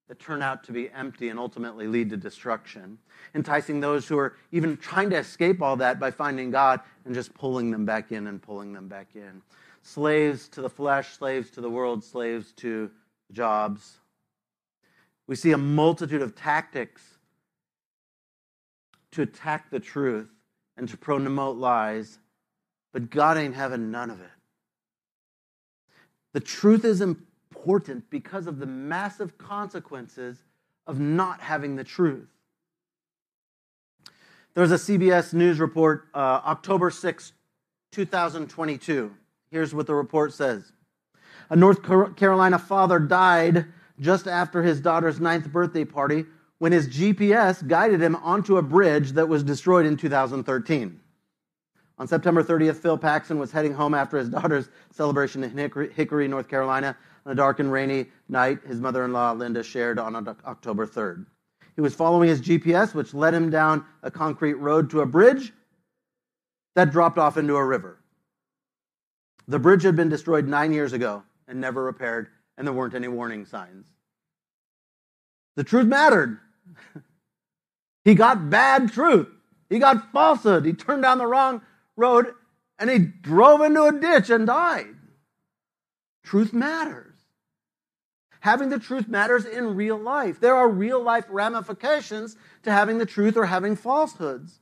that 0.09 0.19
turn 0.19 0.43
out 0.43 0.65
to 0.65 0.73
be 0.73 0.91
empty 0.91 1.29
and 1.29 1.39
ultimately 1.39 1.87
lead 1.87 2.11
to 2.11 2.17
destruction. 2.17 2.99
Enticing 3.35 3.81
those 3.81 4.09
who 4.09 4.19
are 4.19 4.37
even 4.53 4.77
trying 4.77 5.11
to 5.11 5.19
escape 5.19 5.61
all 5.61 5.77
that 5.77 6.01
by 6.01 6.11
finding 6.11 6.51
God 6.51 6.81
and 7.05 7.15
just 7.15 7.35
pulling 7.35 7.71
them 7.71 7.85
back 7.85 8.11
in 8.11 8.27
and 8.27 8.41
pulling 8.41 8.73
them 8.73 8.89
back 8.89 9.09
in. 9.15 9.43
Slaves 9.83 10.49
to 10.49 10.63
the 10.63 10.71
flesh, 10.71 11.17
slaves 11.17 11.51
to 11.51 11.61
the 11.61 11.71
world, 11.71 12.03
slaves 12.03 12.53
to 12.53 12.91
jobs. 13.33 13.99
We 15.29 15.37
see 15.37 15.53
a 15.53 15.59
multitude 15.59 16.23
of 16.23 16.35
tactics 16.35 17.03
to 19.13 19.23
attack 19.23 19.71
the 19.71 19.79
truth 19.79 20.29
and 20.77 20.89
to 20.89 20.97
promote 20.97 21.59
lies, 21.59 22.19
but 22.93 23.11
God 23.11 23.37
ain't 23.37 23.55
having 23.55 23.91
none 23.91 24.11
of 24.11 24.21
it. 24.21 24.31
The 26.33 26.41
truth 26.41 26.85
is 26.85 27.03
important 27.03 28.09
because 28.11 28.47
of 28.47 28.59
the 28.59 28.67
massive 28.67 29.37
consequences 29.37 30.39
of 30.87 30.99
not 30.99 31.41
having 31.41 31.77
the 31.77 31.85
truth. 31.85 32.29
There 34.55 34.63
was 34.63 34.73
a 34.73 34.77
CBS 34.77 35.35
News 35.35 35.61
report, 35.61 36.09
uh, 36.15 36.41
October 36.45 36.91
6, 36.91 37.33
2022. 37.93 39.15
Here's 39.51 39.75
what 39.75 39.87
the 39.87 39.95
report 39.95 40.33
says 40.33 40.73
A 41.51 41.57
North 41.57 41.83
Carolina 42.17 42.59
father 42.59 42.99
died 42.99 43.67
just 44.01 44.27
after 44.27 44.63
his 44.63 44.81
daughter's 44.81 45.21
ninth 45.21 45.51
birthday 45.51 45.85
party 45.85 46.25
when 46.59 46.73
his 46.73 46.89
GPS 46.89 47.67
guided 47.67 48.01
him 48.03 48.17
onto 48.17 48.57
a 48.57 48.63
bridge 48.63 49.13
that 49.13 49.29
was 49.29 49.43
destroyed 49.43 49.87
in 49.87 49.97
2013. 49.97 51.01
On 51.99 52.07
September 52.07 52.45
30th, 52.45 52.77
Phil 52.77 52.97
Paxson 52.97 53.39
was 53.39 53.51
heading 53.51 53.75
home 53.75 53.95
after 53.95 54.19
his 54.19 54.29
daughter's 54.29 54.69
celebration 54.91 55.43
in 55.43 55.57
Hickory, 55.95 56.29
North 56.29 56.49
Carolina, 56.49 56.97
on 57.27 57.33
a 57.33 57.35
dark 57.35 57.59
and 57.59 57.73
rainy 57.73 58.07
night 58.29 58.59
his 58.67 58.81
mother 58.81 59.05
in 59.05 59.13
law, 59.13 59.33
Linda, 59.33 59.63
shared 59.63 59.99
on 59.99 60.15
October 60.47 60.87
3rd. 60.87 61.27
He 61.75 61.81
was 61.81 61.95
following 61.95 62.29
his 62.29 62.41
GPS, 62.41 62.95
which 62.95 63.15
led 63.15 63.35
him 63.35 63.51
down 63.51 63.85
a 64.03 64.11
concrete 64.11 64.55
road 64.55 64.91
to 64.91 65.01
a 65.01 65.07
bridge 65.07 65.53
that 66.75 66.91
dropped 66.91 67.19
off 67.19 67.37
into 67.37 67.57
a 67.57 67.65
river. 67.65 67.99
The 69.47 69.59
bridge 69.59 69.83
had 69.83 69.97
been 69.97 70.09
destroyed 70.09 70.47
nine 70.47 70.73
years 70.73 70.93
ago 70.93 71.23
and 71.47 71.61
never 71.61 71.83
repaired, 71.83 72.29
and 72.59 72.67
there 72.67 72.75
weren't 72.75 72.95
any 72.95 73.09
warning 73.09 73.47
signs. 73.47 73.87
The 75.57 75.65
truth 75.65 75.87
mattered. 75.87 76.39
he 78.05 78.15
got 78.15 78.51
bad 78.51 78.93
truth. 78.93 79.29
He 79.71 79.79
got 79.79 80.13
falsehood. 80.13 80.67
He 80.67 80.73
turned 80.73 81.03
down 81.03 81.19
the 81.19 81.27
wrong 81.27 81.63
road 81.97 82.33
and 82.79 82.91
he 82.91 82.99
drove 82.99 83.61
into 83.61 83.85
a 83.85 83.93
ditch 83.93 84.29
and 84.29 84.47
died. 84.47 84.95
Truth 86.25 86.53
matters. 86.53 87.15
Having 88.41 88.69
the 88.71 88.79
truth 88.79 89.09
matters 89.09 89.45
in 89.45 89.75
real 89.75 89.97
life. 89.97 90.41
There 90.41 90.55
are 90.55 90.69
real 90.69 91.03
life 91.03 91.25
ramifications 91.29 92.37
to 92.63 92.73
having 92.73 92.99
the 92.99 93.07
truth 93.07 93.37
or 93.37 93.47
having 93.47 93.77
falsehoods. 93.77 94.61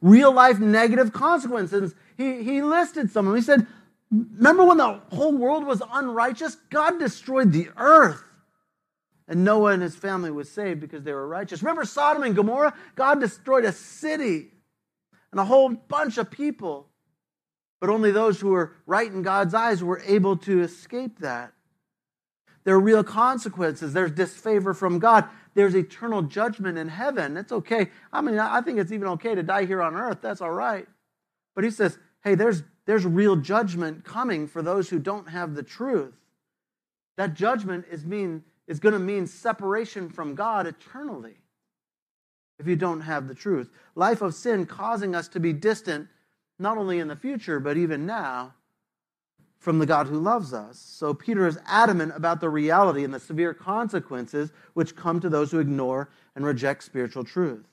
Real 0.00 0.32
life 0.32 0.60
negative 0.60 1.12
consequences. 1.12 1.94
He, 2.16 2.42
he 2.42 2.62
listed 2.62 3.10
some 3.10 3.26
of 3.26 3.32
them. 3.32 3.40
He 3.40 3.44
said, 3.44 3.66
Remember 4.10 4.64
when 4.64 4.78
the 4.78 5.00
whole 5.12 5.36
world 5.36 5.66
was 5.66 5.82
unrighteous? 5.92 6.56
God 6.70 6.98
destroyed 6.98 7.52
the 7.52 7.68
earth. 7.76 8.22
And 9.26 9.44
Noah 9.44 9.72
and 9.72 9.82
his 9.82 9.94
family 9.94 10.30
was 10.30 10.50
saved 10.50 10.80
because 10.80 11.02
they 11.02 11.12
were 11.12 11.28
righteous. 11.28 11.62
Remember 11.62 11.84
Sodom 11.84 12.22
and 12.22 12.34
Gomorrah? 12.34 12.74
God 12.94 13.20
destroyed 13.20 13.66
a 13.66 13.72
city 13.72 14.48
and 15.30 15.38
a 15.38 15.44
whole 15.44 15.68
bunch 15.68 16.16
of 16.16 16.30
people. 16.30 16.88
But 17.80 17.90
only 17.90 18.10
those 18.10 18.40
who 18.40 18.48
were 18.48 18.72
right 18.86 19.12
in 19.12 19.22
God's 19.22 19.52
eyes 19.52 19.84
were 19.84 20.02
able 20.06 20.36
to 20.38 20.62
escape 20.62 21.18
that. 21.20 21.52
There 22.64 22.74
are 22.74 22.80
real 22.80 23.04
consequences. 23.04 23.92
There's 23.92 24.10
disfavor 24.10 24.74
from 24.74 24.98
God. 24.98 25.26
There's 25.54 25.74
eternal 25.74 26.22
judgment 26.22 26.76
in 26.76 26.88
heaven. 26.88 27.36
It's 27.36 27.52
okay. 27.52 27.90
I 28.12 28.20
mean, 28.20 28.38
I 28.38 28.60
think 28.62 28.78
it's 28.78 28.92
even 28.92 29.08
okay 29.08 29.34
to 29.34 29.42
die 29.42 29.64
here 29.64 29.82
on 29.82 29.94
earth. 29.94 30.18
That's 30.22 30.40
all 30.40 30.50
right. 30.50 30.86
But 31.54 31.64
he 31.64 31.70
says, 31.70 31.98
hey, 32.22 32.34
there's, 32.34 32.62
there's 32.88 33.04
real 33.04 33.36
judgment 33.36 34.02
coming 34.02 34.48
for 34.48 34.62
those 34.62 34.88
who 34.88 34.98
don't 34.98 35.28
have 35.28 35.54
the 35.54 35.62
truth. 35.62 36.14
That 37.18 37.34
judgment 37.34 37.84
is 37.90 38.06
mean 38.06 38.42
is 38.66 38.80
going 38.80 38.94
to 38.94 38.98
mean 38.98 39.26
separation 39.26 40.08
from 40.08 40.34
God 40.34 40.66
eternally 40.66 41.36
if 42.58 42.66
you 42.66 42.76
don't 42.76 43.02
have 43.02 43.28
the 43.28 43.34
truth. 43.34 43.68
Life 43.94 44.22
of 44.22 44.34
sin 44.34 44.64
causing 44.64 45.14
us 45.14 45.28
to 45.28 45.40
be 45.40 45.52
distant, 45.52 46.08
not 46.58 46.78
only 46.78 46.98
in 46.98 47.08
the 47.08 47.16
future, 47.16 47.60
but 47.60 47.76
even 47.76 48.06
now, 48.06 48.54
from 49.58 49.80
the 49.80 49.86
God 49.86 50.06
who 50.06 50.18
loves 50.18 50.54
us. 50.54 50.78
So 50.78 51.12
Peter 51.12 51.46
is 51.46 51.58
adamant 51.66 52.12
about 52.16 52.40
the 52.40 52.48
reality 52.48 53.04
and 53.04 53.12
the 53.12 53.20
severe 53.20 53.52
consequences 53.52 54.50
which 54.72 54.96
come 54.96 55.20
to 55.20 55.28
those 55.28 55.50
who 55.50 55.58
ignore 55.58 56.08
and 56.34 56.42
reject 56.42 56.84
spiritual 56.84 57.24
truth. 57.24 57.66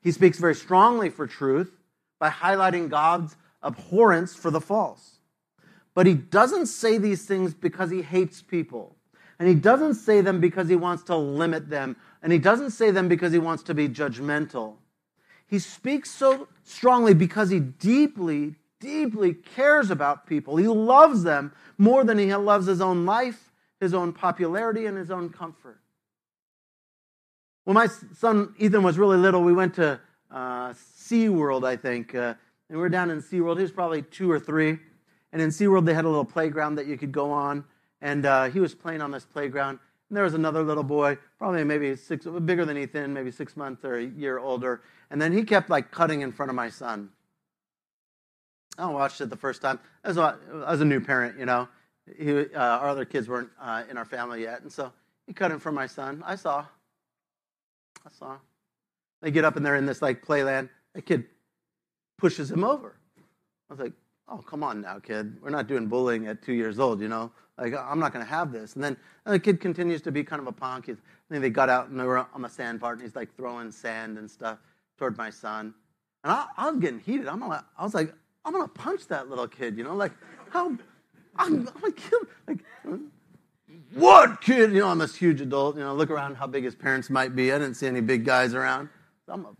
He 0.00 0.10
speaks 0.10 0.38
very 0.38 0.54
strongly 0.54 1.10
for 1.10 1.26
truth 1.26 1.70
by 2.18 2.30
highlighting 2.30 2.88
God's 2.88 3.36
abhorrence 3.62 4.34
for 4.34 4.50
the 4.50 4.60
false. 4.60 5.18
But 5.94 6.06
he 6.06 6.14
doesn't 6.14 6.66
say 6.66 6.98
these 6.98 7.24
things 7.24 7.54
because 7.54 7.90
he 7.90 8.02
hates 8.02 8.42
people. 8.42 8.96
And 9.38 9.48
he 9.48 9.54
doesn't 9.54 9.94
say 9.94 10.20
them 10.20 10.40
because 10.40 10.68
he 10.68 10.76
wants 10.76 11.02
to 11.04 11.16
limit 11.16 11.68
them. 11.68 11.96
And 12.22 12.32
he 12.32 12.38
doesn't 12.38 12.70
say 12.70 12.90
them 12.90 13.08
because 13.08 13.32
he 13.32 13.38
wants 13.38 13.62
to 13.64 13.74
be 13.74 13.88
judgmental. 13.88 14.76
He 15.46 15.58
speaks 15.58 16.10
so 16.10 16.48
strongly 16.64 17.14
because 17.14 17.50
he 17.50 17.60
deeply, 17.60 18.56
deeply 18.80 19.34
cares 19.34 19.90
about 19.90 20.26
people. 20.26 20.56
He 20.56 20.68
loves 20.68 21.22
them 21.22 21.52
more 21.78 22.04
than 22.04 22.18
he 22.18 22.34
loves 22.34 22.66
his 22.66 22.80
own 22.80 23.06
life, 23.06 23.52
his 23.78 23.94
own 23.94 24.12
popularity, 24.12 24.86
and 24.86 24.96
his 24.96 25.10
own 25.10 25.30
comfort. 25.30 25.78
When 27.64 27.74
my 27.74 27.88
son 28.14 28.54
Ethan 28.58 28.82
was 28.82 28.98
really 28.98 29.16
little, 29.16 29.42
we 29.42 29.52
went 29.52 29.74
to 29.74 30.00
uh, 30.30 30.72
SeaWorld, 31.08 31.66
I 31.66 31.76
think. 31.76 32.14
Uh, 32.14 32.34
and 32.68 32.76
we 32.76 32.82
were 32.82 32.88
down 32.88 33.10
in 33.10 33.22
SeaWorld. 33.22 33.56
He 33.56 33.62
was 33.62 33.72
probably 33.72 34.02
two 34.02 34.30
or 34.30 34.40
three. 34.40 34.78
And 35.32 35.42
in 35.42 35.50
SeaWorld, 35.50 35.84
they 35.84 35.94
had 35.94 36.04
a 36.04 36.08
little 36.08 36.24
playground 36.24 36.76
that 36.76 36.86
you 36.86 36.96
could 36.96 37.12
go 37.12 37.30
on 37.30 37.64
and 38.00 38.26
uh, 38.26 38.44
he 38.44 38.60
was 38.60 38.74
playing 38.74 39.00
on 39.00 39.10
this 39.10 39.24
playground. 39.24 39.78
And 40.08 40.16
there 40.16 40.24
was 40.24 40.34
another 40.34 40.62
little 40.62 40.84
boy, 40.84 41.18
probably 41.38 41.64
maybe 41.64 41.96
six, 41.96 42.26
bigger 42.26 42.64
than 42.64 42.78
Ethan, 42.78 43.12
maybe 43.12 43.30
six 43.30 43.56
months 43.56 43.84
or 43.84 43.96
a 43.96 44.04
year 44.04 44.38
older. 44.38 44.82
And 45.10 45.20
then 45.20 45.32
he 45.32 45.42
kept 45.42 45.70
like 45.70 45.90
cutting 45.90 46.20
in 46.20 46.32
front 46.32 46.50
of 46.50 46.56
my 46.56 46.70
son. 46.70 47.10
I 48.78 48.86
watched 48.88 49.20
it 49.20 49.30
the 49.30 49.36
first 49.36 49.62
time. 49.62 49.80
As 50.04 50.16
a, 50.16 50.38
as 50.66 50.80
a 50.80 50.84
new 50.84 51.00
parent, 51.00 51.38
you 51.38 51.46
know, 51.46 51.68
he, 52.18 52.40
uh, 52.54 52.60
our 52.60 52.88
other 52.88 53.04
kids 53.04 53.28
weren't 53.28 53.50
uh, 53.60 53.82
in 53.90 53.96
our 53.96 54.04
family 54.04 54.42
yet, 54.42 54.62
and 54.62 54.70
so 54.70 54.92
he 55.26 55.32
cut 55.32 55.50
in 55.50 55.58
front 55.58 55.74
of 55.74 55.80
my 55.80 55.86
son. 55.86 56.22
I 56.24 56.36
saw. 56.36 56.64
I 58.06 58.10
saw. 58.16 58.36
They 59.22 59.32
get 59.32 59.44
up 59.44 59.56
and 59.56 59.66
they're 59.66 59.76
in 59.76 59.86
this 59.86 60.02
like 60.02 60.24
playland. 60.24 60.68
A 60.96 61.00
kid 61.00 61.24
pushes 62.18 62.50
him 62.50 62.64
over. 62.64 62.96
I 63.70 63.72
was 63.72 63.80
like, 63.80 63.92
"Oh, 64.28 64.38
come 64.38 64.64
on 64.64 64.80
now, 64.80 64.98
kid. 64.98 65.36
We're 65.40 65.50
not 65.50 65.68
doing 65.68 65.86
bullying 65.86 66.26
at 66.26 66.42
two 66.42 66.54
years 66.54 66.80
old, 66.80 67.00
you 67.00 67.08
know." 67.08 67.30
Like, 67.58 67.74
I'm 67.74 67.98
not 67.98 68.12
going 68.12 68.24
to 68.24 68.30
have 68.30 68.52
this. 68.52 68.74
And 68.74 68.84
then 68.84 68.96
and 69.24 69.34
the 69.34 69.38
kid 69.38 69.60
continues 69.60 70.02
to 70.02 70.12
be 70.12 70.22
kind 70.22 70.40
of 70.40 70.46
a 70.46 70.52
punk. 70.52 70.88
And 70.88 70.98
then 71.30 71.40
they 71.40 71.50
got 71.50 71.68
out 71.68 71.88
and 71.88 71.98
they 71.98 72.04
were 72.04 72.18
on 72.18 72.42
the 72.42 72.48
sand 72.48 72.80
part, 72.80 72.98
and 72.98 73.06
he's 73.06 73.16
like 73.16 73.34
throwing 73.36 73.70
sand 73.70 74.18
and 74.18 74.30
stuff 74.30 74.58
toward 74.98 75.16
my 75.16 75.30
son. 75.30 75.74
And 76.24 76.32
I, 76.32 76.46
I 76.56 76.70
was 76.70 76.80
getting 76.80 77.00
heated. 77.00 77.28
I'm 77.28 77.40
like, 77.40 77.62
I 77.78 77.82
was 77.82 77.94
like, 77.94 78.14
I'm 78.44 78.52
going 78.52 78.64
to 78.64 78.72
punch 78.72 79.06
that 79.08 79.28
little 79.28 79.48
kid, 79.48 79.76
you 79.78 79.84
know? 79.84 79.94
Like, 79.94 80.12
how, 80.50 80.66
I'm, 80.66 80.80
I'm 81.36 81.64
going 81.64 81.92
to 81.92 82.00
kill, 82.00 82.20
like, 82.46 82.58
what 83.94 84.40
kid? 84.40 84.72
You 84.72 84.80
know, 84.80 84.88
I'm 84.88 84.98
this 84.98 85.16
huge 85.16 85.40
adult. 85.40 85.76
You 85.76 85.82
know, 85.82 85.94
look 85.94 86.10
around 86.10 86.36
how 86.36 86.46
big 86.46 86.64
his 86.64 86.74
parents 86.74 87.10
might 87.10 87.34
be. 87.34 87.52
I 87.52 87.58
didn't 87.58 87.74
see 87.74 87.86
any 87.86 88.00
big 88.00 88.24
guys 88.24 88.54
around. 88.54 88.88
I'm 89.28 89.42
going 89.42 89.56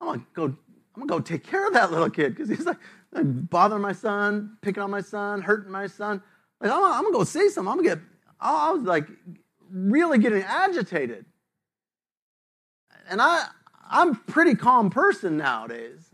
I'm 0.00 0.06
gonna 0.06 0.24
go, 0.34 0.56
I'm 0.96 1.02
to 1.02 1.06
go 1.06 1.20
take 1.20 1.44
care 1.44 1.66
of 1.66 1.74
that 1.74 1.90
little 1.90 2.10
kid 2.10 2.34
because 2.34 2.48
he's 2.48 2.66
like 2.66 2.78
bothering 3.12 3.82
my 3.82 3.92
son, 3.92 4.56
picking 4.62 4.82
on 4.82 4.90
my 4.90 5.00
son, 5.00 5.42
hurting 5.42 5.70
my 5.70 5.86
son. 5.86 6.22
Like, 6.60 6.70
I'm, 6.70 6.82
I'm, 6.82 7.02
gonna 7.04 7.12
go 7.12 7.24
say 7.24 7.48
something. 7.48 7.70
I'm 7.70 7.78
gonna 7.78 7.88
get, 7.96 7.98
I 8.40 8.72
was 8.72 8.82
like 8.82 9.06
really 9.70 10.18
getting 10.18 10.42
agitated. 10.42 11.24
And 13.08 13.20
I, 13.20 13.46
I'm 13.88 14.10
a 14.10 14.14
pretty 14.14 14.54
calm 14.54 14.90
person 14.90 15.36
nowadays. 15.36 16.10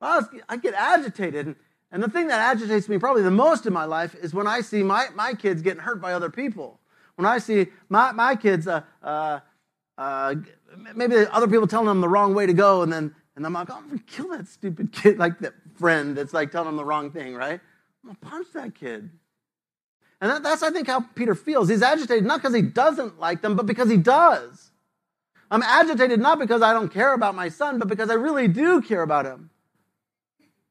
I, 0.00 0.18
was, 0.18 0.28
I 0.48 0.56
get 0.56 0.74
agitated. 0.74 1.46
And, 1.46 1.56
and 1.90 2.02
the 2.02 2.08
thing 2.08 2.28
that 2.28 2.40
agitates 2.40 2.88
me 2.88 2.98
probably 2.98 3.22
the 3.22 3.30
most 3.30 3.66
in 3.66 3.72
my 3.72 3.84
life 3.84 4.14
is 4.14 4.34
when 4.34 4.46
I 4.46 4.60
see 4.60 4.82
my, 4.82 5.06
my 5.14 5.34
kids 5.34 5.62
getting 5.62 5.82
hurt 5.82 6.00
by 6.00 6.12
other 6.12 6.30
people. 6.30 6.80
When 7.16 7.26
I 7.26 7.38
see 7.38 7.66
my, 7.88 8.12
my 8.12 8.36
kids, 8.36 8.68
uh, 8.68 8.82
uh, 9.02 9.40
uh, 9.96 10.36
maybe 10.94 11.16
other 11.30 11.48
people 11.48 11.66
telling 11.66 11.86
them 11.86 12.00
the 12.00 12.08
wrong 12.08 12.34
way 12.34 12.46
to 12.46 12.52
go, 12.52 12.82
and 12.82 12.92
then 12.92 13.14
and 13.36 13.46
I'm 13.46 13.52
like, 13.52 13.70
oh, 13.70 13.76
I'm 13.76 13.88
gonna 13.88 14.00
kill 14.06 14.28
that 14.30 14.48
stupid 14.48 14.92
kid, 14.92 15.18
like 15.24 15.38
that 15.40 15.54
friend 15.76 16.16
that's 16.16 16.34
like 16.34 16.50
telling 16.50 16.66
them 16.66 16.76
the 16.76 16.84
wrong 16.84 17.10
thing, 17.10 17.34
right? 17.34 17.60
I'm 18.02 18.14
gonna 18.14 18.18
punch 18.20 18.48
that 18.54 18.74
kid. 18.74 19.10
And 20.20 20.30
that, 20.30 20.42
that's, 20.42 20.64
I 20.64 20.70
think, 20.70 20.88
how 20.88 21.00
Peter 21.14 21.36
feels. 21.36 21.68
He's 21.68 21.82
agitated 21.82 22.24
not 22.24 22.40
because 22.40 22.54
he 22.54 22.62
doesn't 22.62 23.20
like 23.20 23.40
them, 23.40 23.54
but 23.54 23.66
because 23.66 23.88
he 23.88 23.96
does. 23.96 24.72
I'm 25.50 25.62
agitated 25.62 26.18
not 26.18 26.40
because 26.40 26.60
I 26.60 26.72
don't 26.72 26.92
care 26.92 27.14
about 27.14 27.36
my 27.36 27.48
son, 27.48 27.78
but 27.78 27.86
because 27.86 28.10
I 28.10 28.14
really 28.14 28.48
do 28.48 28.82
care 28.82 29.02
about 29.02 29.24
him. 29.24 29.50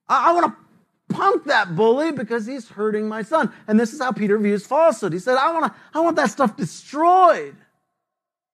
I, 0.10 0.30
I 0.30 0.34
want 0.34 0.48
to 0.48 1.16
punk 1.16 1.46
that 1.46 1.76
bully 1.76 2.12
because 2.12 2.46
he's 2.46 2.68
hurting 2.68 3.08
my 3.08 3.22
son. 3.22 3.54
And 3.68 3.80
this 3.80 3.94
is 3.94 4.02
how 4.02 4.12
Peter 4.12 4.38
views 4.38 4.68
falsehood. 4.68 5.14
He 5.14 5.20
said, 5.20 5.38
I 5.38 5.54
want, 5.54 5.74
to, 5.74 5.80
I 5.94 6.02
want 6.02 6.18
that 6.18 6.30
stuff 6.30 6.58
destroyed. 6.58 7.56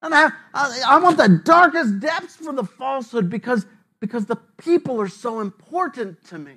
And 0.03 0.13
I, 0.13 0.31
I, 0.53 0.99
want 0.99 1.15
the 1.15 1.41
darkest 1.45 2.01
depths 2.01 2.35
for 2.35 2.51
the 2.51 2.65
falsehood 2.65 3.29
because, 3.29 3.65
because 4.01 4.25
the 4.25 4.35
people 4.57 4.99
are 4.99 5.07
so 5.07 5.39
important 5.39 6.21
to 6.25 6.37
me. 6.37 6.55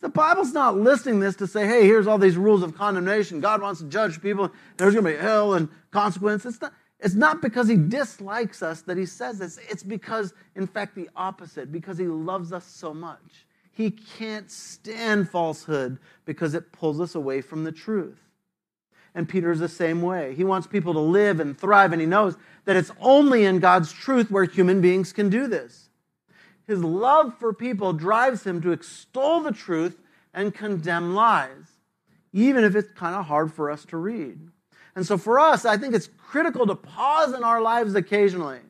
The 0.00 0.08
Bible's 0.08 0.52
not 0.52 0.76
listing 0.76 1.20
this 1.20 1.36
to 1.36 1.46
say, 1.46 1.66
hey, 1.66 1.84
here's 1.84 2.06
all 2.06 2.16
these 2.16 2.38
rules 2.38 2.62
of 2.62 2.74
condemnation. 2.74 3.40
God 3.40 3.60
wants 3.60 3.80
to 3.80 3.86
judge 3.88 4.22
people. 4.22 4.50
There's 4.78 4.94
going 4.94 5.04
to 5.04 5.12
be 5.12 5.18
hell 5.18 5.52
and 5.52 5.68
consequences. 5.90 6.54
It's 6.54 6.62
not, 6.62 6.72
it's 6.98 7.14
not 7.14 7.42
because 7.42 7.68
he 7.68 7.76
dislikes 7.76 8.62
us 8.62 8.80
that 8.82 8.96
he 8.96 9.04
says 9.04 9.38
this. 9.38 9.58
It's 9.68 9.82
because, 9.82 10.32
in 10.56 10.66
fact, 10.66 10.94
the 10.94 11.10
opposite, 11.14 11.70
because 11.70 11.98
he 11.98 12.06
loves 12.06 12.54
us 12.54 12.64
so 12.64 12.94
much. 12.94 13.46
He 13.72 13.90
can't 13.90 14.50
stand 14.50 15.28
falsehood 15.28 15.98
because 16.24 16.54
it 16.54 16.72
pulls 16.72 17.02
us 17.02 17.16
away 17.16 17.42
from 17.42 17.64
the 17.64 17.72
truth. 17.72 18.23
And 19.14 19.28
Peter 19.28 19.52
is 19.52 19.60
the 19.60 19.68
same 19.68 20.02
way. 20.02 20.34
He 20.34 20.42
wants 20.42 20.66
people 20.66 20.92
to 20.94 21.00
live 21.00 21.38
and 21.38 21.56
thrive, 21.56 21.92
and 21.92 22.00
he 22.00 22.06
knows 22.06 22.36
that 22.64 22.76
it's 22.76 22.90
only 23.00 23.44
in 23.44 23.60
God's 23.60 23.92
truth 23.92 24.30
where 24.30 24.44
human 24.44 24.80
beings 24.80 25.12
can 25.12 25.30
do 25.30 25.46
this. 25.46 25.88
His 26.66 26.82
love 26.82 27.38
for 27.38 27.52
people 27.52 27.92
drives 27.92 28.44
him 28.44 28.60
to 28.62 28.72
extol 28.72 29.40
the 29.40 29.52
truth 29.52 30.00
and 30.32 30.54
condemn 30.54 31.14
lies, 31.14 31.78
even 32.32 32.64
if 32.64 32.74
it's 32.74 32.90
kind 32.92 33.14
of 33.14 33.26
hard 33.26 33.52
for 33.52 33.70
us 33.70 33.84
to 33.86 33.96
read. 33.96 34.38
And 34.96 35.06
so 35.06 35.18
for 35.18 35.38
us, 35.38 35.64
I 35.64 35.76
think 35.76 35.94
it's 35.94 36.08
critical 36.18 36.66
to 36.66 36.74
pause 36.74 37.34
in 37.34 37.44
our 37.44 37.60
lives 37.60 37.94
occasionally. 37.94 38.60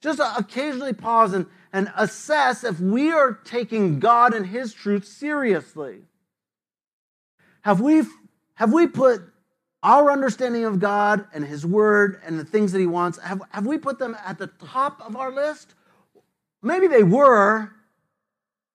Just 0.00 0.20
occasionally 0.20 0.92
pause 0.92 1.32
and, 1.32 1.46
and 1.72 1.90
assess 1.96 2.64
if 2.64 2.78
we 2.78 3.10
are 3.10 3.32
taking 3.44 3.98
God 3.98 4.34
and 4.34 4.46
His 4.46 4.72
truth 4.72 5.06
seriously. 5.06 6.02
Have 7.62 7.80
we, 7.80 8.02
have 8.54 8.72
we 8.72 8.86
put 8.86 9.22
our 9.86 10.10
understanding 10.10 10.64
of 10.64 10.80
God 10.80 11.26
and 11.32 11.44
His 11.44 11.64
Word 11.64 12.20
and 12.26 12.38
the 12.38 12.44
things 12.44 12.72
that 12.72 12.80
He 12.80 12.86
wants, 12.86 13.18
have, 13.20 13.40
have 13.50 13.66
we 13.66 13.78
put 13.78 14.00
them 14.00 14.16
at 14.26 14.36
the 14.36 14.48
top 14.48 15.00
of 15.00 15.14
our 15.14 15.30
list? 15.30 15.74
Maybe 16.60 16.88
they 16.88 17.04
were, 17.04 17.70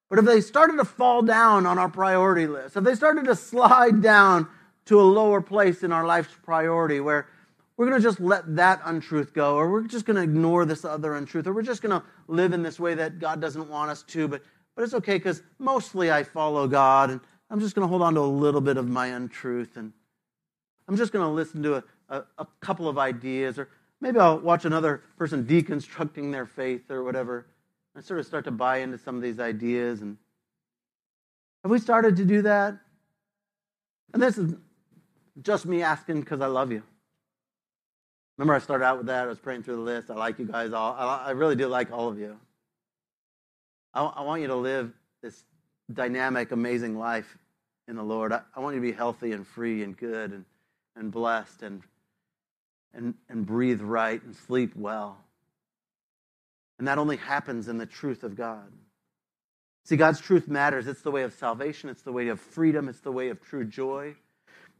but 0.10 0.20
if 0.20 0.26
they 0.26 0.40
started 0.40 0.78
to 0.78 0.86
fall 0.86 1.22
down 1.22 1.66
on 1.66 1.78
our 1.78 1.90
priority 1.90 2.48
list, 2.48 2.78
if 2.78 2.86
they 2.86 2.96
started 2.96 3.26
to 3.26 3.36
slide 3.36 4.02
down 4.02 4.48
to 4.86 5.02
a 5.02 5.04
lower 5.04 5.42
place 5.42 5.84
in 5.84 5.92
our 5.92 6.06
life's 6.06 6.34
priority 6.44 7.02
where 7.02 7.28
we're 7.76 7.90
going 7.90 8.02
to 8.02 8.08
just 8.08 8.22
let 8.22 8.56
that 8.56 8.80
untruth 8.86 9.34
go, 9.34 9.56
or 9.56 9.70
we're 9.70 9.84
just 9.84 10.06
going 10.06 10.16
to 10.16 10.22
ignore 10.22 10.64
this 10.64 10.86
other 10.86 11.16
untruth, 11.16 11.46
or 11.46 11.52
we're 11.52 11.62
just 11.62 11.82
going 11.82 12.00
to 12.00 12.06
live 12.30 12.54
in 12.54 12.64
this 12.64 12.80
way 12.80 12.94
that 12.94 13.20
God 13.20 13.42
doesn't 13.42 13.68
want 13.68 13.92
us 13.92 14.04
to, 14.04 14.30
but, 14.30 14.42
but 14.76 14.84
it's 14.84 14.94
okay 14.94 15.16
because 15.16 15.42
mostly 15.60 16.10
I 16.10 16.24
follow 16.24 16.68
God, 16.68 17.10
and 17.10 17.20
I'm 17.50 17.60
just 17.60 17.76
going 17.76 17.84
to 17.84 17.90
hold 17.90 18.02
on 18.02 18.14
to 18.14 18.22
a 18.22 18.22
little 18.22 18.62
bit 18.62 18.78
of 18.78 18.88
my 18.88 19.08
untruth. 19.08 19.76
And 19.76 19.92
I'm 20.92 20.98
just 20.98 21.14
going 21.14 21.24
to 21.24 21.32
listen 21.32 21.64
to 21.64 21.76
a, 21.76 21.84
a, 22.10 22.24
a 22.40 22.48
couple 22.60 22.90
of 22.90 22.98
ideas, 22.98 23.58
or 23.58 23.70
maybe 24.02 24.20
I'll 24.20 24.40
watch 24.40 24.66
another 24.66 25.04
person 25.18 25.46
deconstructing 25.46 26.34
their 26.34 26.46
faith 26.46 26.92
or 26.92 27.06
whatever. 27.06 27.46
I 27.96 28.02
sort 28.02 28.20
of 28.20 28.26
start 28.26 28.44
to 28.44 28.52
buy 28.52 28.80
into 28.80 28.98
some 28.98 29.16
of 29.16 29.22
these 29.22 29.40
ideas. 29.40 30.02
And 30.02 30.18
have 31.64 31.72
we 31.72 31.80
started 31.80 32.18
to 32.18 32.26
do 32.26 32.42
that? 32.42 32.78
And 34.14 34.22
this 34.22 34.38
is 34.38 34.56
just 35.42 35.66
me 35.66 35.82
asking 35.82 36.20
because 36.20 36.42
I 36.42 36.48
love 36.48 36.74
you. 36.74 36.84
Remember, 38.38 38.56
I 38.56 38.60
started 38.60 38.84
out 38.84 38.98
with 38.98 39.08
that. 39.08 39.24
I 39.24 39.28
was 39.28 39.40
praying 39.40 39.64
through 39.64 39.78
the 39.78 39.84
list. 39.84 40.12
I 40.12 40.16
like 40.16 40.40
you 40.40 40.46
guys 40.46 40.74
all. 40.74 40.94
I 40.94 41.32
really 41.32 41.56
do 41.56 41.68
like 41.68 41.90
all 41.94 42.10
of 42.10 42.20
you. 42.20 42.38
I, 43.94 44.04
I 44.04 44.24
want 44.24 44.42
you 44.42 44.48
to 44.48 44.56
live 44.56 44.92
this 45.24 45.46
dynamic, 45.94 46.52
amazing 46.52 47.00
life 47.00 47.38
in 47.88 47.96
the 47.96 48.04
Lord. 48.04 48.34
I, 48.34 48.42
I 48.54 48.60
want 48.60 48.76
you 48.76 48.82
to 48.82 48.88
be 48.88 48.92
healthy 48.92 49.32
and 49.32 49.48
free 49.48 49.84
and 49.84 49.96
good 49.96 50.32
and, 50.32 50.44
and 50.96 51.12
blessed 51.12 51.64
and, 51.64 51.82
and, 52.94 53.16
and 53.30 53.46
breathe 53.46 53.82
right 53.82 54.22
and 54.24 54.36
sleep 54.36 54.76
well. 54.76 55.18
And 56.78 56.88
that 56.88 56.98
only 56.98 57.18
happens 57.18 57.68
in 57.68 57.78
the 57.78 57.86
truth 57.86 58.24
of 58.24 58.36
God. 58.36 58.72
See, 59.84 59.96
God's 59.96 60.20
truth 60.20 60.48
matters. 60.48 60.88
It's 60.88 61.02
the 61.02 61.12
way 61.12 61.24
of 61.24 61.34
salvation, 61.34 61.90
it's 61.90 62.04
the 62.04 62.12
way 62.12 62.28
of 62.28 62.40
freedom, 62.40 62.88
it's 62.88 63.02
the 63.02 63.12
way 63.12 63.30
of 63.30 63.42
true 63.42 63.66
joy, 63.66 64.16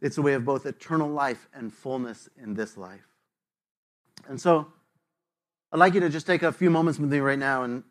it's 0.02 0.16
the 0.16 0.22
way 0.22 0.34
of 0.34 0.46
both 0.46 0.66
eternal 0.66 1.10
life 1.10 1.48
and 1.54 1.74
fullness 1.74 2.30
in 2.42 2.54
this 2.54 2.78
life. 2.78 3.08
And 4.28 4.40
so, 4.40 4.68
I'd 5.72 5.80
like 5.80 5.94
you 5.94 6.02
to 6.02 6.10
just 6.10 6.28
take 6.28 6.44
a 6.44 6.52
few 6.52 6.70
moments 6.70 7.00
with 7.00 7.12
me 7.12 7.20
right 7.20 7.40
now 7.40 7.64
and, 7.64 7.84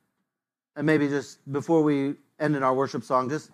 and 0.76 0.86
maybe 0.86 1.08
just 1.08 1.38
before 1.50 1.82
we 1.82 2.14
end 2.38 2.54
in 2.54 2.62
our 2.62 2.74
worship 2.74 3.04
song, 3.04 3.28
just 3.28 3.50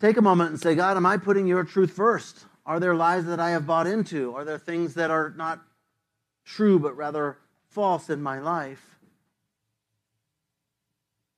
take 0.00 0.16
a 0.16 0.22
moment 0.22 0.50
and 0.50 0.60
say, 0.60 0.74
God, 0.74 0.96
am 0.96 1.06
I 1.06 1.16
putting 1.16 1.46
your 1.46 1.64
truth 1.64 1.92
first? 1.92 2.46
Are 2.68 2.78
there 2.78 2.94
lies 2.94 3.24
that 3.24 3.40
I 3.40 3.50
have 3.50 3.66
bought 3.66 3.86
into? 3.86 4.36
Are 4.36 4.44
there 4.44 4.58
things 4.58 4.92
that 4.94 5.10
are 5.10 5.32
not 5.34 5.58
true 6.44 6.78
but 6.78 6.94
rather 6.94 7.38
false 7.70 8.10
in 8.10 8.22
my 8.22 8.40
life? 8.40 8.98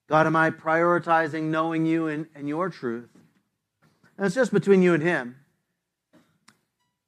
God, 0.09 0.27
am 0.27 0.35
I 0.35 0.51
prioritizing 0.51 1.45
knowing 1.45 1.87
you 1.87 2.09
and, 2.09 2.27
and 2.35 2.49
your 2.49 2.69
truth? 2.69 3.11
And 4.17 4.27
it's 4.27 4.35
just 4.35 4.53
between 4.53 4.83
you 4.83 4.93
and 4.93 5.05
Him. 5.05 5.37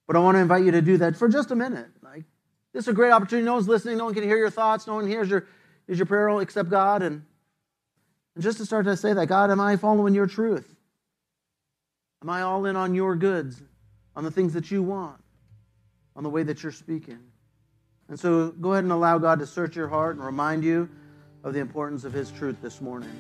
But 0.07 0.15
I 0.15 0.21
want 0.21 0.37
to 0.37 0.41
invite 0.41 0.63
you 0.63 0.71
to 0.71 0.83
do 0.83 0.99
that 0.99 1.17
for 1.17 1.29
just 1.29 1.51
a 1.51 1.57
minute. 1.57 1.89
Like, 2.01 2.23
this 2.73 2.85
is 2.85 2.89
a 2.89 2.93
great 2.93 3.11
opportunity. 3.11 3.45
No 3.45 3.55
one's 3.55 3.67
listening. 3.67 3.99
No 3.99 4.05
one 4.05 4.15
can 4.15 4.23
hear 4.23 4.37
your 4.37 4.51
thoughts. 4.51 4.87
No 4.87 4.95
one 4.95 5.09
hears 5.09 5.29
your, 5.29 5.49
hears 5.89 5.99
your 5.99 6.07
prayer 6.07 6.41
except 6.41 6.71
God. 6.71 7.03
And, 7.03 7.25
and 8.37 8.45
just 8.45 8.59
to 8.59 8.67
start 8.67 8.85
to 8.85 8.97
say 8.97 9.15
that, 9.15 9.27
God, 9.27 9.51
am 9.51 9.61
I 9.61 9.75
following 9.75 10.15
your 10.15 10.29
truth? 10.29 10.77
Am 12.23 12.31
I 12.31 12.43
all 12.43 12.67
in 12.67 12.77
on 12.77 12.95
your 12.95 13.17
goods, 13.17 13.61
on 14.15 14.25
the 14.25 14.31
things 14.31 14.53
that 14.53 14.71
you 14.71 14.83
want, 14.83 15.23
on 16.17 16.23
the 16.23 16.31
way 16.31 16.43
that 16.43 16.63
you're 16.63 16.73
speaking. 16.73 17.19
And 18.09 18.19
so 18.19 18.51
go 18.51 18.73
ahead 18.73 18.85
and 18.85 18.93
allow 18.93 19.19
God 19.19 19.39
to 19.39 19.47
search 19.47 19.77
your 19.77 19.89
heart 19.89 20.17
and 20.17 20.25
remind 20.25 20.65
you 20.65 20.89
of 21.45 21.55
the 21.55 21.61
importance 21.61 22.05
of 22.05 22.13
His 22.13 22.31
truth 22.31 22.57
this 22.61 22.81
morning. 22.81 23.11